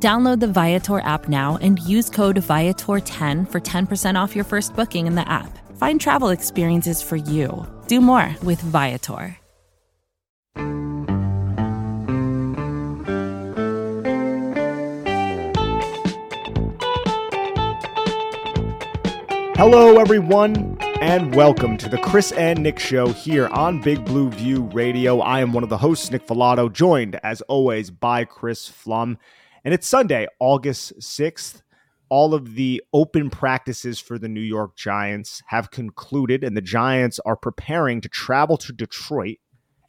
Download 0.00 0.38
the 0.38 0.46
Viator 0.46 1.00
app 1.00 1.28
now 1.28 1.58
and 1.60 1.80
use 1.80 2.08
code 2.08 2.36
Viator10 2.36 3.50
for 3.50 3.60
10% 3.60 4.14
off 4.14 4.36
your 4.36 4.44
first 4.44 4.76
booking 4.76 5.08
in 5.08 5.16
the 5.16 5.28
app. 5.28 5.58
Find 5.76 6.00
travel 6.00 6.28
experiences 6.28 7.02
for 7.02 7.16
you. 7.16 7.66
Do 7.88 8.00
more 8.00 8.32
with 8.44 8.60
Viator. 8.60 9.36
Hello, 19.56 19.98
everyone, 19.98 20.78
and 21.00 21.34
welcome 21.34 21.76
to 21.76 21.88
the 21.88 21.98
Chris 21.98 22.30
and 22.30 22.62
Nick 22.62 22.78
Show 22.78 23.08
here 23.08 23.48
on 23.48 23.80
Big 23.80 24.04
Blue 24.04 24.30
View 24.30 24.62
Radio. 24.72 25.18
I 25.18 25.40
am 25.40 25.52
one 25.52 25.64
of 25.64 25.68
the 25.68 25.78
hosts, 25.78 26.12
Nick 26.12 26.24
Falato, 26.24 26.72
joined 26.72 27.18
as 27.24 27.40
always 27.42 27.90
by 27.90 28.24
Chris 28.24 28.68
Pflum. 28.68 29.16
And 29.64 29.74
it's 29.74 29.86
Sunday, 29.86 30.26
August 30.40 30.98
6th. 30.98 31.62
All 32.10 32.32
of 32.32 32.54
the 32.54 32.82
open 32.92 33.28
practices 33.28 33.98
for 33.98 34.18
the 34.18 34.28
New 34.28 34.40
York 34.40 34.76
Giants 34.76 35.42
have 35.48 35.70
concluded, 35.70 36.42
and 36.42 36.56
the 36.56 36.62
Giants 36.62 37.20
are 37.26 37.36
preparing 37.36 38.00
to 38.00 38.08
travel 38.08 38.56
to 38.58 38.72
Detroit 38.72 39.36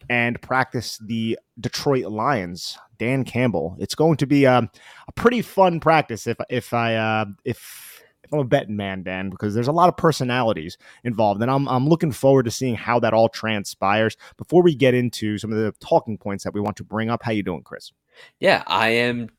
and 0.09 0.41
practice 0.41 0.97
the 0.97 1.39
Detroit 1.59 2.05
Lions. 2.05 2.77
Dan 2.99 3.23
Campbell. 3.23 3.75
It's 3.79 3.95
going 3.95 4.17
to 4.17 4.27
be 4.27 4.45
um, 4.45 4.69
a 5.07 5.11
pretty 5.13 5.41
fun 5.41 5.79
practice 5.79 6.27
if 6.27 6.37
if 6.49 6.73
I 6.73 6.95
uh, 6.95 7.25
if 7.45 8.03
I'm 8.31 8.39
a 8.39 8.43
betting 8.43 8.75
man, 8.75 9.01
Dan, 9.01 9.29
because 9.29 9.55
there's 9.55 9.67
a 9.67 9.71
lot 9.71 9.89
of 9.89 9.97
personalities 9.97 10.77
involved, 11.03 11.41
and 11.41 11.49
I'm 11.49 11.67
I'm 11.67 11.87
looking 11.87 12.11
forward 12.11 12.43
to 12.43 12.51
seeing 12.51 12.75
how 12.75 12.99
that 12.99 13.13
all 13.13 13.29
transpires. 13.29 14.15
Before 14.37 14.61
we 14.61 14.75
get 14.75 14.93
into 14.93 15.37
some 15.39 15.51
of 15.51 15.57
the 15.57 15.73
talking 15.79 16.17
points 16.17 16.43
that 16.43 16.53
we 16.53 16.61
want 16.61 16.75
to 16.77 16.83
bring 16.83 17.09
up, 17.09 17.23
how 17.23 17.31
you 17.31 17.41
doing, 17.41 17.63
Chris? 17.63 17.91
Yeah, 18.39 18.63
I 18.67 18.89
am 18.89 19.29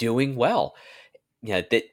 doing 0.00 0.34
well. 0.34 0.74
Yeah, 1.42 1.60
that 1.70 1.84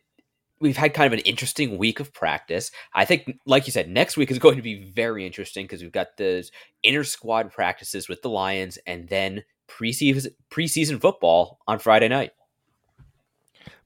we've 0.59 0.77
had 0.77 0.94
kind 0.94 1.05
of 1.05 1.13
an 1.13 1.25
interesting 1.25 1.77
week 1.77 2.00
of 2.00 2.13
practice. 2.13 2.72
I 2.95 3.05
think, 3.05 3.39
like 3.45 3.67
you 3.67 3.72
said, 3.72 3.89
next 3.89 4.17
week 4.17 4.31
is 4.31 4.39
going 4.45 4.55
to 4.55 4.63
be 4.63 4.91
very 4.95 5.25
interesting 5.25 5.66
because 5.66 5.83
we've 5.83 5.91
got 5.91 6.17
those 6.17 6.52
inner 6.81 7.03
squad 7.03 7.52
practices 7.52 8.09
with 8.09 8.23
the 8.23 8.30
Lions, 8.30 8.80
and 8.88 9.08
then 9.09 9.44
preseason 9.69 10.28
preseason 10.50 11.00
football 11.00 11.59
on 11.67 11.78
Friday 11.78 12.08
night 12.08 12.31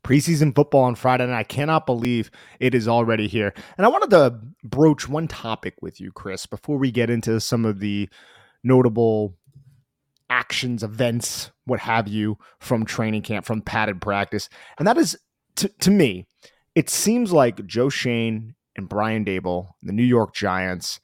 preseason 0.04 0.54
football 0.56 0.84
on 0.84 0.96
Friday, 0.96 1.24
and 1.24 1.34
I 1.34 1.44
cannot 1.44 1.86
believe 1.86 2.32
it 2.60 2.74
is 2.74 2.88
already 2.88 3.28
here. 3.28 3.54
And 3.78 3.86
I 3.86 3.90
wanted 3.90 4.10
to 4.12 4.40
broach 4.64 5.08
one 5.08 5.28
topic 5.28 5.76
with 5.82 6.00
you, 6.00 6.12
Chris, 6.12 6.46
before 6.46 6.78
we 6.78 6.92
get 6.92 7.10
into 7.10 7.40
some 7.40 7.66
of 7.66 7.80
the 7.80 8.10
notable 8.64 9.36
actions, 10.32 10.82
events, 10.82 11.52
what 11.66 11.82
have 11.82 12.08
you, 12.08 12.38
from 12.60 12.86
training 12.86 13.22
camp, 13.22 13.46
from 13.46 13.62
padded 13.62 14.02
practice. 14.02 14.50
And 14.80 14.88
that 14.88 14.98
is, 14.98 15.18
to, 15.58 15.68
to 15.68 15.92
me, 15.92 16.26
it 16.74 16.90
seems 16.90 17.32
like 17.32 17.66
Joe 17.68 17.90
Schoen 17.90 18.56
and 18.78 18.90
Brian 18.90 19.26
Daboll, 19.26 19.74
the 19.84 19.92
New 19.92 20.04
York 20.04 20.34
Giants, 20.34 21.02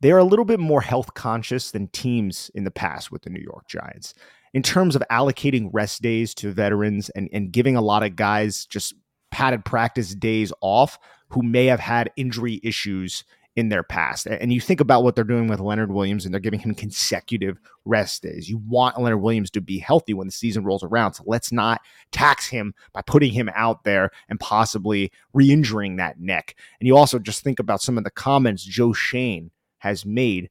they 0.00 0.10
are 0.10 0.18
a 0.18 0.24
little 0.24 0.46
bit 0.46 0.58
more 0.58 0.80
health 0.80 1.14
conscious 1.14 1.70
than 1.70 1.86
teams 1.88 2.50
in 2.54 2.64
the 2.64 2.70
past 2.70 3.12
with 3.12 3.22
the 3.22 3.30
New 3.30 3.42
York 3.42 3.68
Giants 3.68 4.14
in 4.54 4.62
terms 4.62 4.96
of 4.96 5.02
allocating 5.10 5.70
rest 5.72 6.02
days 6.02 6.34
to 6.34 6.50
veterans 6.50 7.10
and, 7.10 7.28
and 7.32 7.52
giving 7.52 7.76
a 7.76 7.82
lot 7.82 8.02
of 8.02 8.16
guys 8.16 8.66
just 8.66 8.94
padded 9.30 9.64
practice 9.64 10.14
days 10.14 10.52
off 10.60 10.98
who 11.28 11.42
may 11.42 11.66
have 11.66 11.80
had 11.80 12.10
injury 12.16 12.60
issues 12.62 13.24
in 13.54 13.68
their 13.68 13.82
past. 13.82 14.26
And 14.26 14.52
you 14.52 14.60
think 14.60 14.80
about 14.80 15.02
what 15.02 15.14
they're 15.14 15.24
doing 15.24 15.46
with 15.46 15.60
Leonard 15.60 15.92
Williams 15.92 16.24
and 16.24 16.32
they're 16.32 16.40
giving 16.40 16.60
him 16.60 16.74
consecutive 16.74 17.58
rest 17.84 18.22
days. 18.22 18.48
You 18.48 18.58
want 18.66 18.98
Leonard 18.98 19.20
Williams 19.20 19.50
to 19.50 19.60
be 19.60 19.78
healthy 19.78 20.14
when 20.14 20.26
the 20.26 20.32
season 20.32 20.64
rolls 20.64 20.82
around. 20.82 21.14
So 21.14 21.24
let's 21.26 21.52
not 21.52 21.80
tax 22.12 22.48
him 22.48 22.74
by 22.94 23.02
putting 23.02 23.32
him 23.32 23.50
out 23.54 23.84
there 23.84 24.10
and 24.30 24.40
possibly 24.40 25.12
re 25.34 25.50
injuring 25.50 25.96
that 25.96 26.18
neck. 26.18 26.56
And 26.80 26.86
you 26.86 26.96
also 26.96 27.18
just 27.18 27.44
think 27.44 27.58
about 27.58 27.82
some 27.82 27.98
of 27.98 28.04
the 28.04 28.10
comments 28.10 28.64
Joe 28.64 28.94
Schoen 28.94 29.50
has 29.78 30.06
made 30.06 30.48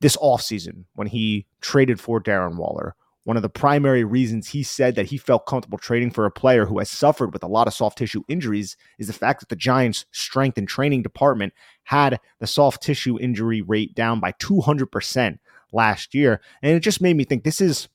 this 0.00 0.16
offseason 0.18 0.84
when 0.94 1.06
he 1.06 1.46
traded 1.62 1.98
for 1.98 2.20
Darren 2.20 2.56
Waller 2.56 2.94
one 3.24 3.36
of 3.36 3.42
the 3.42 3.48
primary 3.48 4.04
reasons 4.04 4.48
he 4.48 4.62
said 4.62 4.94
that 4.94 5.06
he 5.06 5.16
felt 5.16 5.46
comfortable 5.46 5.78
trading 5.78 6.10
for 6.10 6.26
a 6.26 6.30
player 6.30 6.66
who 6.66 6.78
has 6.78 6.90
suffered 6.90 7.32
with 7.32 7.42
a 7.42 7.48
lot 7.48 7.66
of 7.66 7.74
soft 7.74 7.98
tissue 7.98 8.22
injuries 8.28 8.76
is 8.98 9.06
the 9.06 9.12
fact 9.12 9.40
that 9.40 9.48
the 9.48 9.56
Giants' 9.56 10.04
strength 10.12 10.58
and 10.58 10.68
training 10.68 11.02
department 11.02 11.54
had 11.84 12.20
the 12.38 12.46
soft 12.46 12.82
tissue 12.82 13.18
injury 13.18 13.62
rate 13.62 13.94
down 13.94 14.20
by 14.20 14.32
200% 14.32 15.38
last 15.72 16.14
year. 16.14 16.40
And 16.62 16.76
it 16.76 16.80
just 16.80 17.00
made 17.00 17.16
me 17.16 17.24
think 17.24 17.44
this 17.44 17.60
is 17.60 17.88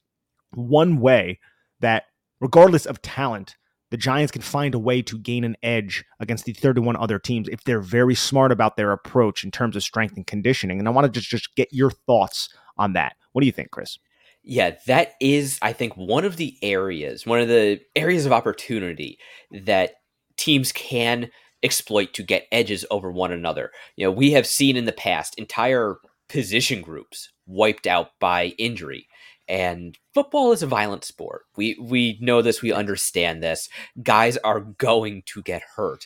one 0.53 0.99
way 0.99 1.39
that, 1.79 2.05
regardless 2.39 2.87
of 2.87 3.01
talent, 3.01 3.55
the 3.91 3.97
Giants 3.97 4.31
can 4.31 4.41
find 4.41 4.73
a 4.75 4.79
way 4.79 5.01
to 5.03 5.17
gain 5.17 5.43
an 5.43 5.57
edge 5.63 6.05
against 6.19 6.45
the 6.45 6.53
31 6.53 6.95
other 6.95 7.19
teams 7.19 7.47
if 7.49 7.63
they're 7.63 7.81
very 7.81 8.15
smart 8.15 8.51
about 8.51 8.77
their 8.77 8.91
approach 8.91 9.43
in 9.43 9.51
terms 9.51 9.75
of 9.75 9.83
strength 9.83 10.15
and 10.15 10.27
conditioning. 10.27 10.79
And 10.79 10.87
I 10.87 10.91
want 10.91 11.05
to 11.05 11.19
just, 11.19 11.29
just 11.29 11.55
get 11.55 11.69
your 11.71 11.91
thoughts 11.91 12.49
on 12.77 12.93
that. 12.93 13.15
What 13.31 13.41
do 13.41 13.45
you 13.45 13.51
think, 13.51 13.71
Chris? 13.71 13.97
Yeah, 14.43 14.75
that 14.87 15.13
is, 15.19 15.59
I 15.61 15.73
think, 15.73 15.95
one 15.95 16.25
of 16.25 16.37
the 16.37 16.57
areas, 16.61 17.25
one 17.25 17.39
of 17.39 17.47
the 17.47 17.81
areas 17.95 18.25
of 18.25 18.31
opportunity 18.31 19.19
that 19.51 19.95
teams 20.37 20.71
can 20.71 21.29
exploit 21.61 22.13
to 22.13 22.23
get 22.23 22.47
edges 22.51 22.85
over 22.89 23.11
one 23.11 23.31
another. 23.31 23.71
You 23.95 24.05
know, 24.05 24.11
we 24.11 24.31
have 24.31 24.47
seen 24.47 24.77
in 24.77 24.85
the 24.85 24.91
past 24.93 25.35
entire 25.37 25.97
position 26.29 26.81
groups 26.81 27.29
wiped 27.45 27.85
out 27.85 28.11
by 28.19 28.53
injury. 28.57 29.07
And 29.47 29.97
football 30.13 30.51
is 30.51 30.63
a 30.63 30.67
violent 30.67 31.03
sport. 31.03 31.41
We 31.57 31.75
we 31.81 32.17
know 32.21 32.41
this, 32.41 32.61
we 32.61 32.71
understand 32.71 33.41
this. 33.43 33.67
Guys 34.01 34.37
are 34.37 34.61
going 34.61 35.23
to 35.25 35.41
get 35.41 35.63
hurt. 35.75 36.05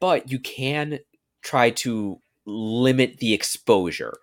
But 0.00 0.30
you 0.30 0.38
can 0.40 0.98
try 1.42 1.70
to 1.70 2.20
limit 2.44 3.18
the 3.18 3.32
exposure 3.34 4.14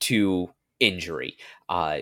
to 0.00 0.50
injury. 0.80 1.36
Uh, 1.68 2.00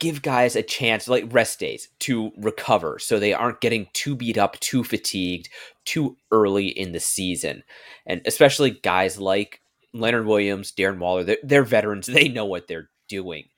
give 0.00 0.22
guys 0.22 0.56
a 0.56 0.62
chance, 0.62 1.08
like 1.08 1.32
rest 1.32 1.60
days, 1.60 1.88
to 2.00 2.32
recover 2.36 2.98
so 2.98 3.18
they 3.18 3.32
aren't 3.32 3.60
getting 3.60 3.88
too 3.92 4.14
beat 4.14 4.38
up, 4.38 4.58
too 4.60 4.84
fatigued, 4.84 5.48
too 5.84 6.16
early 6.30 6.68
in 6.68 6.92
the 6.92 7.00
season. 7.00 7.62
And 8.06 8.20
especially 8.26 8.70
guys 8.70 9.18
like 9.18 9.60
Leonard 9.92 10.26
Williams, 10.26 10.72
Darren 10.72 10.98
Waller, 10.98 11.24
they're, 11.24 11.38
they're 11.42 11.64
veterans. 11.64 12.06
They 12.12 12.28
know 12.28 12.46
what 12.46 12.68
they're 12.68 12.90
doing 13.08 13.48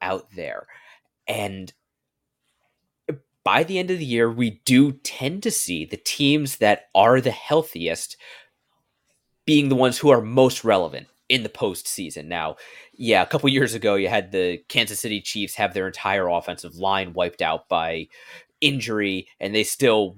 out 0.00 0.28
there. 0.34 0.66
And 1.26 1.72
by 3.44 3.62
the 3.62 3.78
end 3.78 3.90
of 3.90 3.98
the 3.98 4.04
year, 4.04 4.30
we 4.30 4.62
do 4.64 4.92
tend 4.92 5.42
to 5.42 5.50
see 5.50 5.84
the 5.84 5.96
teams 5.98 6.56
that 6.56 6.86
are 6.94 7.20
the 7.20 7.30
healthiest 7.30 8.16
being 9.44 9.68
the 9.68 9.74
ones 9.74 9.98
who 9.98 10.10
are 10.10 10.22
most 10.22 10.64
relevant 10.64 11.06
in 11.34 11.42
the 11.42 11.48
postseason. 11.48 12.26
Now, 12.26 12.54
yeah, 12.92 13.20
a 13.20 13.26
couple 13.26 13.48
years 13.48 13.74
ago, 13.74 13.96
you 13.96 14.08
had 14.08 14.30
the 14.30 14.58
Kansas 14.68 15.00
City 15.00 15.20
Chiefs 15.20 15.56
have 15.56 15.74
their 15.74 15.88
entire 15.88 16.28
offensive 16.28 16.76
line 16.76 17.12
wiped 17.12 17.42
out 17.42 17.68
by 17.68 18.06
injury, 18.60 19.26
and 19.40 19.52
they 19.52 19.64
still, 19.64 20.16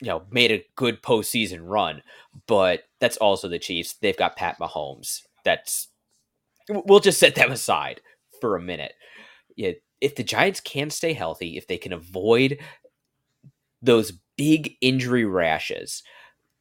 you 0.00 0.08
know, 0.08 0.24
made 0.32 0.50
a 0.50 0.66
good 0.74 1.00
postseason 1.00 1.60
run. 1.62 2.02
But 2.48 2.82
that's 2.98 3.18
also 3.18 3.46
the 3.46 3.60
Chiefs. 3.60 3.92
They've 3.92 4.16
got 4.16 4.34
Pat 4.34 4.58
Mahomes. 4.58 5.22
That's 5.44 5.86
we'll 6.68 6.98
just 6.98 7.20
set 7.20 7.36
them 7.36 7.52
aside 7.52 8.00
for 8.40 8.56
a 8.56 8.60
minute. 8.60 8.94
Yeah, 9.54 9.72
if 10.00 10.16
the 10.16 10.24
Giants 10.24 10.60
can 10.60 10.90
stay 10.90 11.12
healthy, 11.12 11.56
if 11.56 11.68
they 11.68 11.78
can 11.78 11.92
avoid 11.92 12.58
those 13.80 14.12
big 14.36 14.74
injury 14.80 15.24
rashes, 15.24 16.02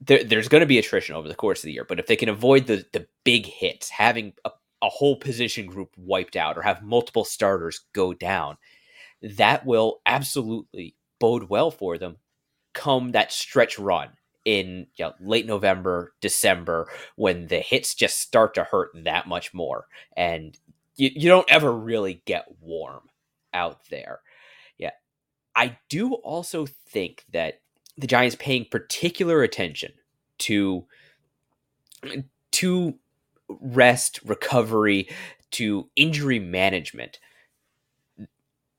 there, 0.01 0.23
there's 0.23 0.47
going 0.47 0.61
to 0.61 0.67
be 0.67 0.77
attrition 0.77 1.15
over 1.15 1.27
the 1.27 1.35
course 1.35 1.59
of 1.59 1.63
the 1.63 1.73
year. 1.73 1.85
But 1.85 1.99
if 1.99 2.07
they 2.07 2.15
can 2.15 2.29
avoid 2.29 2.67
the 2.67 2.85
the 2.93 3.07
big 3.23 3.45
hits, 3.45 3.89
having 3.89 4.33
a, 4.45 4.51
a 4.81 4.89
whole 4.89 5.15
position 5.15 5.65
group 5.65 5.89
wiped 5.97 6.35
out 6.35 6.57
or 6.57 6.61
have 6.61 6.83
multiple 6.83 7.25
starters 7.25 7.81
go 7.93 8.13
down, 8.13 8.57
that 9.21 9.65
will 9.65 10.01
absolutely 10.05 10.95
bode 11.19 11.49
well 11.49 11.71
for 11.71 11.97
them 11.97 12.17
come 12.73 13.11
that 13.11 13.31
stretch 13.31 13.79
run 13.79 14.09
in 14.45 14.87
you 14.95 15.05
know, 15.05 15.13
late 15.19 15.45
November, 15.45 16.13
December, 16.21 16.89
when 17.15 17.47
the 17.47 17.59
hits 17.59 17.95
just 17.95 18.19
start 18.19 18.53
to 18.53 18.63
hurt 18.63 18.91
that 19.03 19.27
much 19.27 19.53
more. 19.53 19.87
And 20.15 20.57
you, 20.95 21.09
you 21.13 21.27
don't 21.27 21.49
ever 21.51 21.75
really 21.75 22.21
get 22.25 22.45
warm 22.61 23.09
out 23.53 23.79
there. 23.89 24.21
Yeah. 24.77 24.91
I 25.55 25.77
do 25.89 26.13
also 26.13 26.65
think 26.65 27.25
that 27.33 27.61
the 27.97 28.07
Giants 28.07 28.35
paying 28.39 28.65
particular 28.69 29.43
attention 29.43 29.93
to 30.39 30.85
to 32.51 32.95
rest, 33.49 34.19
recovery, 34.23 35.09
to 35.51 35.89
injury 35.95 36.39
management 36.39 37.19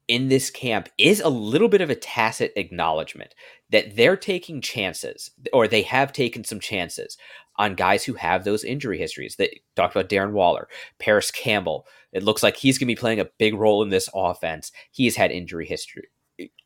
in 0.09 0.29
this 0.29 0.50
camp 0.50 0.88
is 0.97 1.20
a 1.20 1.29
little 1.29 1.69
bit 1.69 1.82
of 1.82 1.91
a 1.91 1.94
tacit 1.94 2.53
acknowledgement 2.56 3.35
that 3.70 3.94
they're 3.94 4.17
taking 4.17 4.61
chances 4.62 5.31
or 5.53 5.69
they 5.69 5.82
have 5.82 6.12
taken 6.12 6.43
some 6.43 6.59
chances 6.59 7.19
on 7.56 7.75
guys 7.75 8.05
who 8.05 8.15
have 8.15 8.44
those 8.44 8.65
injury 8.65 8.99
histories. 8.99 9.37
They 9.37 9.61
talked 9.76 9.94
about 9.94 10.09
Darren 10.09 10.32
Waller, 10.32 10.69
Parris 10.99 11.31
Campbell. 11.31 11.87
It 12.12 12.23
looks 12.23 12.43
like 12.43 12.56
he's 12.56 12.79
going 12.79 12.87
to 12.88 12.94
be 12.94 12.99
playing 12.99 13.20
a 13.20 13.29
big 13.38 13.55
role 13.55 13.82
in 13.82 13.91
this 13.91 14.09
offense. 14.15 14.73
He's 14.91 15.17
had 15.17 15.31
injury 15.31 15.67
history, 15.67 16.09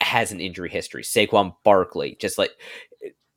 has 0.00 0.32
an 0.32 0.40
injury 0.40 0.70
history. 0.70 1.02
Saquon 1.02 1.54
Barkley, 1.64 2.16
just 2.20 2.38
like 2.38 2.52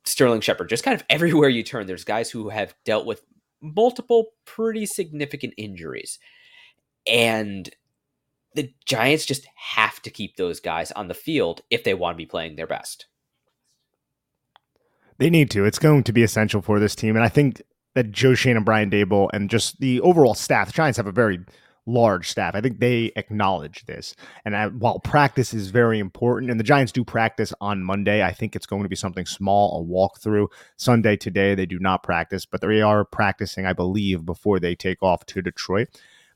Sterling 0.04 0.40
Shepard, 0.40 0.68
just 0.68 0.84
kind 0.84 0.94
of 0.94 1.04
everywhere 1.08 1.48
you 1.48 1.62
turn, 1.62 1.86
there's 1.86 2.04
guys 2.04 2.30
who 2.30 2.48
have 2.48 2.74
dealt 2.84 3.06
with 3.06 3.22
multiple 3.60 4.26
pretty 4.44 4.86
significant 4.86 5.54
injuries. 5.56 6.18
And 7.06 7.70
the 8.54 8.72
Giants 8.84 9.26
just 9.26 9.46
have 9.54 10.00
to 10.02 10.10
keep 10.10 10.36
those 10.36 10.60
guys 10.60 10.90
on 10.92 11.08
the 11.08 11.14
field 11.14 11.62
if 11.70 11.84
they 11.84 11.94
want 11.94 12.14
to 12.14 12.18
be 12.18 12.26
playing 12.26 12.56
their 12.56 12.66
best. 12.66 13.06
They 15.18 15.30
need 15.30 15.50
to. 15.52 15.64
It's 15.64 15.78
going 15.78 16.04
to 16.04 16.12
be 16.12 16.22
essential 16.22 16.60
for 16.60 16.78
this 16.78 16.94
team. 16.94 17.16
And 17.16 17.24
I 17.24 17.28
think 17.28 17.62
that 17.94 18.12
Joe 18.12 18.34
Schoen 18.34 18.56
and 18.56 18.64
Brian 18.64 18.90
Daboll 18.90 19.30
and 19.32 19.48
just 19.48 19.80
the 19.80 20.00
overall 20.02 20.34
staff, 20.34 20.68
the 20.68 20.72
Giants 20.74 20.98
have 20.98 21.06
a 21.06 21.12
very 21.12 21.40
large 21.86 22.28
staff. 22.28 22.54
I 22.54 22.60
think 22.60 22.80
they 22.80 23.12
acknowledge 23.16 23.84
this. 23.86 24.14
And 24.44 24.56
I, 24.56 24.66
while 24.66 24.98
practice 24.98 25.54
is 25.54 25.70
very 25.70 25.98
important, 25.98 26.50
and 26.50 26.58
the 26.58 26.64
Giants 26.64 26.92
do 26.92 27.04
practice 27.04 27.52
on 27.60 27.82
Monday, 27.82 28.22
I 28.22 28.32
think 28.32 28.54
it's 28.54 28.66
going 28.66 28.82
to 28.82 28.88
be 28.88 28.96
something 28.96 29.26
small, 29.26 29.80
a 29.80 29.84
walkthrough. 29.84 30.48
Sunday 30.76 31.16
today, 31.16 31.54
they 31.54 31.66
do 31.66 31.78
not 31.78 32.02
practice, 32.02 32.44
but 32.44 32.60
they 32.60 32.82
are 32.82 33.04
practicing, 33.04 33.66
I 33.66 33.72
believe, 33.72 34.26
before 34.26 34.58
they 34.58 34.74
take 34.74 35.02
off 35.02 35.24
to 35.26 35.42
Detroit. 35.42 35.88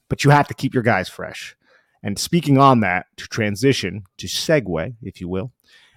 But 0.09 0.25
you 0.25 0.31
have 0.31 0.49
to 0.49 0.55
keep 0.55 0.73
your 0.73 0.83
guys 0.83 1.09
fresh. 1.09 1.57
And 2.03 2.19
speaking 2.19 2.57
on 2.57 2.81
that, 2.81 3.07
to 3.17 3.27
transition, 3.29 4.05
to 4.19 4.27
segue, 4.27 4.95
if 5.03 5.21
you 5.21 5.29
will, 5.29 5.53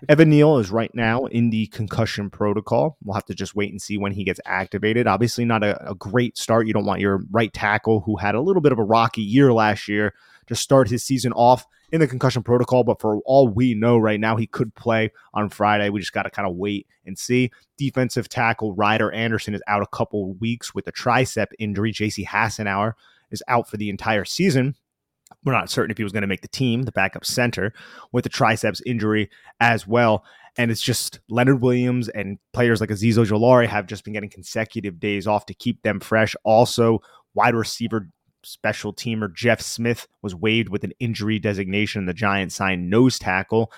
Evan 0.10 0.30
Neal 0.30 0.58
is 0.58 0.72
right 0.72 0.94
now 0.94 1.26
in 1.26 1.50
the 1.50 1.68
concussion 1.68 2.30
protocol. 2.30 2.98
We'll 3.04 3.14
have 3.14 3.26
to 3.26 3.36
just 3.36 3.56
wait 3.56 3.72
and 3.72 3.82
see 3.82 3.98
when 3.98 4.12
he 4.12 4.24
gets 4.24 4.40
activated. 4.46 5.08
Obviously, 5.08 5.46
not 5.46 5.64
a, 5.64 5.92
a, 5.92 5.96
great 5.96 6.38
start. 6.38 6.68
You 6.68 6.74
don't 6.74 6.86
want 6.86 7.00
your 7.00 7.22
right 7.32 7.54
tackle, 7.54 8.02
who 8.02 8.18
had 8.18 8.36
a 8.36 8.42
little 8.42 8.62
bit 8.62 8.72
of 8.72 8.80
a 8.80 8.84
rocky 8.84 9.22
year 9.22 9.54
last 9.54 9.88
year, 9.88 10.14
to 10.48 10.56
start 10.56 10.90
his 10.90 11.04
season 11.04 11.32
off 11.34 11.66
in 11.92 12.00
the 12.00 12.08
concussion 12.08 12.44
protocol. 12.44 12.84
But 12.84 13.00
for 13.00 13.20
all 13.26 13.48
we 13.48 13.74
know 13.76 13.98
right 13.98 14.20
now, 14.20 14.36
he 14.36 14.48
could 14.48 14.76
play 14.76 15.12
on 15.34 15.50
Friday. 15.50 15.90
We 15.90 16.00
just 16.00 16.14
got 16.14 16.24
to 16.24 16.30
kind 16.30 16.48
of 16.48 16.56
wait 16.56 16.88
and 17.06 17.18
see. 17.18 17.52
Defensive 17.78 18.30
tackle 18.30 18.76
Ryder 18.76 19.12
Anderson 19.12 19.54
is 19.54 19.64
out 19.68 19.84
a 19.84 19.88
couple 19.88 20.34
weeks 20.34 20.74
with 20.76 20.88
a 20.88 20.92
tricep 20.92 21.48
injury. 21.60 21.94
JC 21.94 22.26
Hassenauer 22.26 22.94
is 23.32 23.44
out 23.48 23.70
for 23.70 23.78
the 23.78 23.90
entire 23.90 24.26
season 24.26 24.76
we're 25.46 25.54
not 25.54 25.70
certain 25.70 25.92
if 25.92 25.98
he 25.98 26.04
was 26.04 26.14
going 26.14 26.22
to 26.22 26.28
make 26.28 26.42
the 26.42 26.48
team, 26.48 26.84
the 26.84 26.92
backup 26.92 27.26
center, 27.26 27.74
with 28.12 28.24
the 28.24 28.30
triceps 28.30 28.82
injury 28.86 29.30
as 29.60 29.88
well. 29.88 30.24
And 30.58 30.70
it's 30.70 30.82
just 30.82 31.20
Leonard 31.30 31.62
Williams 31.62 32.10
and 32.10 32.38
players 32.54 32.80
like 32.80 32.92
Azeez 32.92 33.16
Ojulari 33.16 33.68
have 33.68 33.88
just 33.88 34.04
been 34.04 34.14
getting 34.14 34.30
consecutive 34.30 35.00
days 35.00 35.28
off 35.28 35.46
to 35.48 35.54
keep 35.54 35.82
them 35.82 36.00
fresh. 36.00 36.36
Also, 36.44 37.00
wide 37.34 37.56
receiver 37.56 38.08
special 38.44 38.94
teamer 38.94 39.34
Jeff 39.34 39.62
Smith 39.62 40.08
was 40.22 40.36
waived 40.36 40.70
with 40.70 40.84
an 40.84 40.94
injury 41.00 41.40
designation. 41.40 42.06
The 42.06 42.14
Giants 42.14 42.56
signed 42.56 42.90
nose 42.90 43.18
tackle 43.18 43.72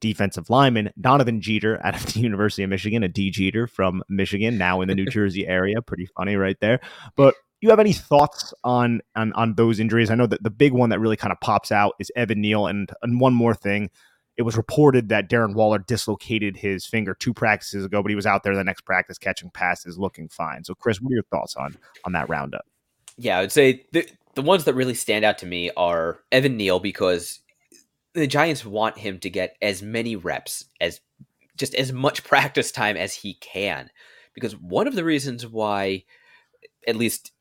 defensive 0.00 0.48
lineman 0.48 0.90
Donovan 1.00 1.40
Jeter 1.40 1.78
out 1.84 1.94
of 1.94 2.06
the 2.12 2.20
University 2.20 2.62
of 2.62 2.70
Michigan, 2.70 3.02
a 3.02 3.08
D 3.08 3.30
Jeter 3.30 3.66
from 3.66 4.02
Michigan, 4.08 4.58
now 4.58 4.80
in 4.80 4.88
the 4.88 4.94
New 4.94 5.06
Jersey 5.10 5.46
area. 5.46 5.82
Pretty 5.82 6.06
funny 6.16 6.36
right 6.36 6.58
there. 6.60 6.80
But 7.16 7.34
you 7.60 7.70
have 7.70 7.80
any 7.80 7.92
thoughts 7.92 8.54
on, 8.64 9.00
on 9.14 9.32
on 9.34 9.54
those 9.54 9.80
injuries? 9.80 10.10
I 10.10 10.14
know 10.14 10.26
that 10.26 10.42
the 10.42 10.50
big 10.50 10.72
one 10.72 10.90
that 10.90 11.00
really 11.00 11.16
kind 11.16 11.32
of 11.32 11.40
pops 11.40 11.70
out 11.70 11.94
is 11.98 12.10
Evan 12.16 12.40
Neal, 12.40 12.66
and 12.66 12.90
and 13.02 13.20
one 13.20 13.34
more 13.34 13.54
thing. 13.54 13.90
It 14.36 14.42
was 14.42 14.56
reported 14.56 15.10
that 15.10 15.28
Darren 15.28 15.54
Waller 15.54 15.78
dislocated 15.78 16.56
his 16.56 16.86
finger 16.86 17.14
two 17.14 17.34
practices 17.34 17.84
ago, 17.84 18.02
but 18.02 18.08
he 18.08 18.16
was 18.16 18.24
out 18.24 18.42
there 18.42 18.56
the 18.56 18.64
next 18.64 18.82
practice 18.82 19.18
catching 19.18 19.50
passes, 19.50 19.98
looking 19.98 20.28
fine. 20.28 20.64
So, 20.64 20.74
Chris, 20.74 21.00
what 21.00 21.10
are 21.10 21.14
your 21.14 21.24
thoughts 21.24 21.56
on 21.56 21.76
on 22.04 22.12
that 22.12 22.28
roundup? 22.28 22.64
Yeah, 23.18 23.38
I 23.38 23.40
would 23.42 23.52
say 23.52 23.84
the 23.92 24.08
the 24.34 24.42
ones 24.42 24.64
that 24.64 24.74
really 24.74 24.94
stand 24.94 25.24
out 25.24 25.38
to 25.38 25.46
me 25.46 25.70
are 25.76 26.20
Evan 26.32 26.56
Neal 26.56 26.80
because 26.80 27.40
the 28.14 28.26
Giants 28.26 28.64
want 28.64 28.98
him 28.98 29.18
to 29.20 29.30
get 29.30 29.56
as 29.60 29.82
many 29.82 30.16
reps 30.16 30.64
as 30.80 31.00
just 31.56 31.74
as 31.74 31.92
much 31.92 32.24
practice 32.24 32.72
time 32.72 32.96
as 32.96 33.14
he 33.14 33.34
can. 33.34 33.90
Because 34.34 34.56
one 34.56 34.86
of 34.86 34.94
the 34.94 35.04
reasons 35.04 35.46
why, 35.46 36.04
at 36.86 36.96
least 36.96 37.32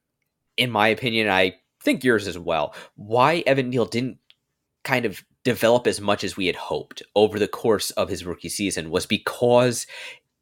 in 0.60 0.70
my 0.70 0.90
opinion, 0.90 1.30
I 1.30 1.56
think 1.82 2.04
yours 2.04 2.28
as 2.28 2.38
well, 2.38 2.76
why 2.96 3.44
Evan 3.48 3.70
Neal 3.70 3.86
didn't 3.86 4.18
kind 4.84 5.06
of 5.06 5.24
develop 5.44 5.88
as 5.88 6.02
much 6.02 6.24
as 6.24 6.36
we 6.36 6.46
had 6.48 6.56
hoped 6.58 7.02
over 7.16 7.40
the 7.40 7.48
course 7.48 7.92
of 7.92 8.10
his 8.10 8.26
rookie 8.26 8.50
season 8.50 8.92
was 8.92 9.06
because 9.06 9.88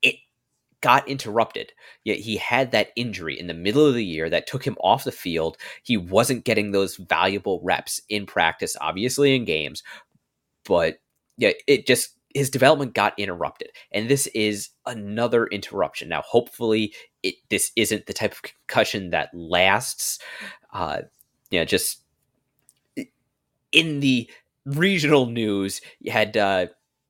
it 0.01 0.15
got 0.81 1.07
interrupted. 1.07 1.71
Yet 2.03 2.17
he 2.17 2.37
had 2.37 2.71
that 2.71 2.89
injury 2.95 3.39
in 3.39 3.45
the 3.45 3.53
middle 3.53 3.85
of 3.85 3.93
the 3.93 4.03
year 4.03 4.29
that 4.29 4.47
took 4.47 4.65
him 4.65 4.75
off 4.81 5.03
the 5.03 5.11
field. 5.11 5.57
He 5.83 5.97
wasn't 5.97 6.45
getting 6.45 6.71
those 6.71 6.97
valuable 6.97 7.61
reps 7.63 8.01
in 8.09 8.25
practice, 8.25 8.75
obviously 8.81 9.35
in 9.35 9.45
games, 9.45 9.83
but 10.65 10.97
yeah, 11.37 11.51
it 11.67 11.85
just 11.85 12.16
his 12.33 12.49
development 12.49 12.93
got 12.93 13.17
interrupted 13.17 13.69
and 13.91 14.09
this 14.09 14.27
is 14.27 14.69
another 14.85 15.47
interruption 15.47 16.09
now 16.09 16.21
hopefully 16.21 16.93
it 17.23 17.35
this 17.49 17.71
isn't 17.75 18.05
the 18.05 18.13
type 18.13 18.31
of 18.31 18.41
concussion 18.41 19.09
that 19.11 19.29
lasts 19.33 20.19
uh 20.73 21.01
you 21.49 21.59
know 21.59 21.65
just 21.65 22.03
in 23.71 23.99
the 23.99 24.29
regional 24.65 25.25
news 25.25 25.81
you 25.99 26.11
had 26.11 26.35
uh 26.35 26.67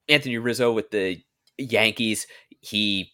anthony 0.08 0.38
rizzo 0.38 0.72
with 0.72 0.92
the 0.92 1.18
yankees 1.58 2.28
he 2.62 3.12